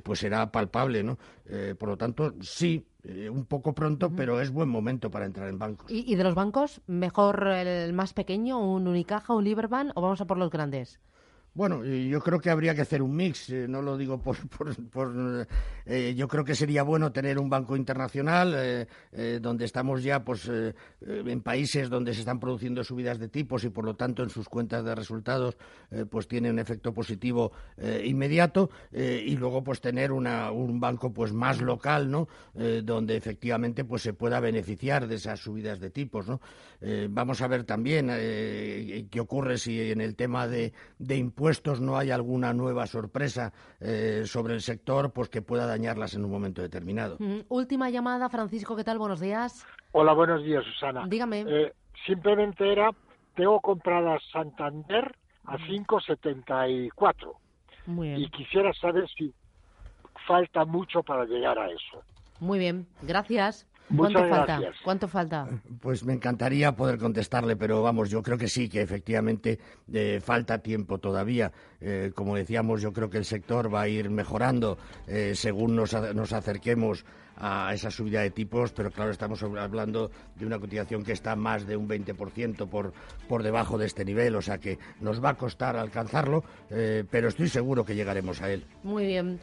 pues 0.03 0.21
será 0.21 0.51
palpable, 0.51 1.03
¿no? 1.03 1.19
por 1.79 1.89
lo 1.89 1.97
tanto, 1.97 2.35
sí, 2.41 2.87
eh, 3.03 3.31
un 3.31 3.47
poco 3.47 3.73
pronto, 3.75 4.11
pero 4.15 4.41
es 4.41 4.51
buen 4.51 4.69
momento 4.69 5.11
para 5.11 5.25
entrar 5.25 5.49
en 5.49 5.59
bancos. 5.59 5.91
¿Y, 5.91 6.15
de 6.15 6.25
los 6.25 6.35
bancos, 6.35 6.83
mejor 6.87 7.47
el 7.49 7.93
más 7.95 8.13
pequeño, 8.13 8.61
un 8.61 8.87
Unicaja, 8.87 9.35
un 9.35 9.45
Liberbank 9.45 9.93
o 9.95 10.03
vamos 10.03 10.21
a 10.21 10.27
por 10.27 10.37
los 10.37 10.51
grandes? 10.51 11.01
Bueno, 11.53 11.85
yo 11.85 12.21
creo 12.21 12.39
que 12.39 12.49
habría 12.49 12.77
que 12.77 12.83
hacer 12.83 13.03
un 13.03 13.17
mix, 13.17 13.51
eh, 13.51 13.67
no 13.69 13.83
lo 13.83 13.97
digo 13.97 14.23
por... 14.23 14.37
eh, 15.87 16.15
yo 16.17 16.29
creo 16.29 16.45
que 16.45 16.55
sería 16.55 16.85
bueno 16.85 17.11
tener 17.11 17.41
un 17.41 17.51
banco 17.51 17.77
internacional 17.77 18.55
eh, 18.57 19.39
donde 19.43 19.65
estamos 19.65 20.05
ya 20.05 20.25
pues, 20.25 20.49
en 21.01 21.41
países 21.43 21.91
donde 21.91 22.15
se 22.15 22.21
están 22.21 22.39
produciendo 22.39 22.85
subidas 22.85 23.19
de 23.19 23.29
tipos 23.29 23.65
y 23.65 23.71
por 23.71 23.85
lo 23.85 23.97
tanto 23.97 24.23
en 24.23 24.31
sus 24.31 24.49
cuentas 24.49 24.85
de 24.85 24.95
resultados 24.95 25.57
pues 26.09 26.29
tiene 26.29 26.51
un 26.51 26.59
efecto 26.59 26.93
positivo 26.95 27.53
inmediato 28.05 28.71
y 28.93 29.37
luego 29.37 29.65
pues 29.65 29.81
tener 29.81 30.13
una, 30.13 30.53
un 30.53 30.79
banco 30.79 31.13
pues 31.13 31.33
más 31.33 31.61
local, 31.61 32.11
¿no? 32.11 32.29
donde 32.83 33.17
efectivamente 33.17 33.85
pues 33.85 34.03
se 34.03 34.13
pueda 34.13 34.41
beneficiar 34.41 35.09
de 35.09 35.17
esas 35.17 35.41
subidas 35.41 35.81
de 35.81 35.91
tipos, 35.91 36.29
¿no? 36.29 36.41
vamos 37.11 37.43
a 37.43 37.49
ver 37.49 37.65
también 37.65 38.09
qué 39.11 39.21
ocurre 39.21 39.59
si 39.59 39.91
en 39.91 40.01
el 40.01 40.15
tema 40.15 40.47
de, 40.47 40.73
de 40.99 41.17
impuestos 41.17 41.41
puestos 41.51 41.81
no 41.81 41.99
hay 41.99 42.13
alguna 42.13 42.53
nueva 42.53 42.87
sorpresa 42.87 43.53
eh, 43.81 44.23
sobre 44.25 44.55
el 44.55 44.61
sector 44.61 45.13
pues 45.13 45.29
que 45.29 45.43
pueda 45.43 45.67
dañarlas 45.67 46.15
en 46.15 46.25
un 46.25 46.31
momento 46.31 46.63
determinado. 46.63 47.17
Mm, 47.19 47.41
última 47.49 47.91
llamada, 47.91 48.29
Francisco, 48.29 48.77
¿qué 48.77 48.85
tal? 48.85 48.99
Buenos 48.99 49.19
días. 49.19 49.67
Hola, 49.91 50.13
buenos 50.13 50.45
días, 50.45 50.65
Susana. 50.65 51.07
Dígame. 51.09 51.45
Eh, 51.49 51.73
simplemente 52.07 52.71
era, 52.71 52.93
tengo 53.35 53.59
comprada 53.59 54.17
Santander 54.33 55.13
a 55.45 55.59
5,74. 55.59 57.35
Muy 57.87 58.11
bien. 58.11 58.21
Y 58.21 58.31
quisiera 58.31 58.73
saber 58.75 59.09
si 59.19 59.35
falta 60.29 60.65
mucho 60.65 61.03
para 61.03 61.25
llegar 61.25 61.59
a 61.59 61.67
eso. 61.67 62.05
Muy 62.39 62.61
bien, 62.61 62.87
gracias. 63.03 63.67
¿Cuánto 63.97 64.25
falta? 64.29 64.61
¿Cuánto 64.85 65.09
falta? 65.09 65.49
Pues 65.81 66.05
me 66.05 66.13
encantaría 66.13 66.73
poder 66.73 66.99
contestarle, 66.99 67.57
pero 67.57 67.83
vamos, 67.83 68.11
yo 68.11 68.23
creo 68.23 68.39
que 68.39 68.49
sí, 68.49 68.69
que 68.69 68.81
efectivamente 68.83 69.59
eh, 69.93 70.21
falta 70.23 70.59
tiempo 70.59 70.99
todavía. 70.99 71.53
Eh, 71.81 72.13
como 72.15 72.37
decíamos, 72.37 72.83
yo 72.83 72.93
creo 72.93 73.11
que 73.11 73.19
el 73.19 73.25
sector 73.25 73.73
va 73.73 73.83
a 73.83 73.89
ir 73.89 74.11
mejorando 74.11 74.79
eh, 75.07 75.33
según 75.35 75.77
nos, 75.77 75.93
nos 76.15 76.33
acerquemos 76.33 77.05
a 77.43 77.73
esa 77.73 77.91
subida 77.91 78.21
de 78.21 78.31
tipos, 78.31 78.71
pero 78.73 78.91
claro, 78.91 79.11
estamos 79.11 79.43
hablando 79.43 80.11
de 80.37 80.45
una 80.45 80.59
cotización 80.59 81.03
que 81.03 81.13
está 81.13 81.37
más 81.37 81.67
de 81.67 81.75
un 81.75 81.89
20% 81.89 82.69
por, 82.69 82.93
por 83.29 83.43
debajo 83.43 83.79
de 83.79 83.87
este 83.87 84.05
nivel, 84.05 84.37
o 84.37 84.43
sea 84.43 84.59
que 84.59 84.79
nos 85.01 85.25
va 85.25 85.31
a 85.31 85.35
costar 85.35 85.75
alcanzarlo, 85.77 86.45
pero 86.69 87.29
estoy 87.29 87.49
seguro 87.49 87.83
que 87.83 87.95
llegaremos 87.95 88.43
a 88.43 88.53
él. 88.53 88.67
Muy 88.83 89.07
bien. 89.07 89.41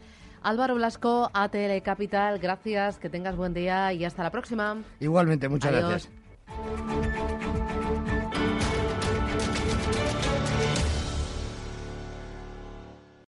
Álvaro 0.47 0.75
Blasco, 0.75 1.29
ATL 1.33 1.81
Capital, 1.83 2.39
gracias, 2.39 2.99
que 2.99 3.09
tengas 3.09 3.35
buen 3.35 3.53
día 3.53 3.91
y 3.91 4.05
hasta 4.05 4.23
la 4.23 4.31
próxima. 4.31 4.77
Igualmente, 5.01 5.49
muchas 5.49 5.73
gracias. 5.73 6.09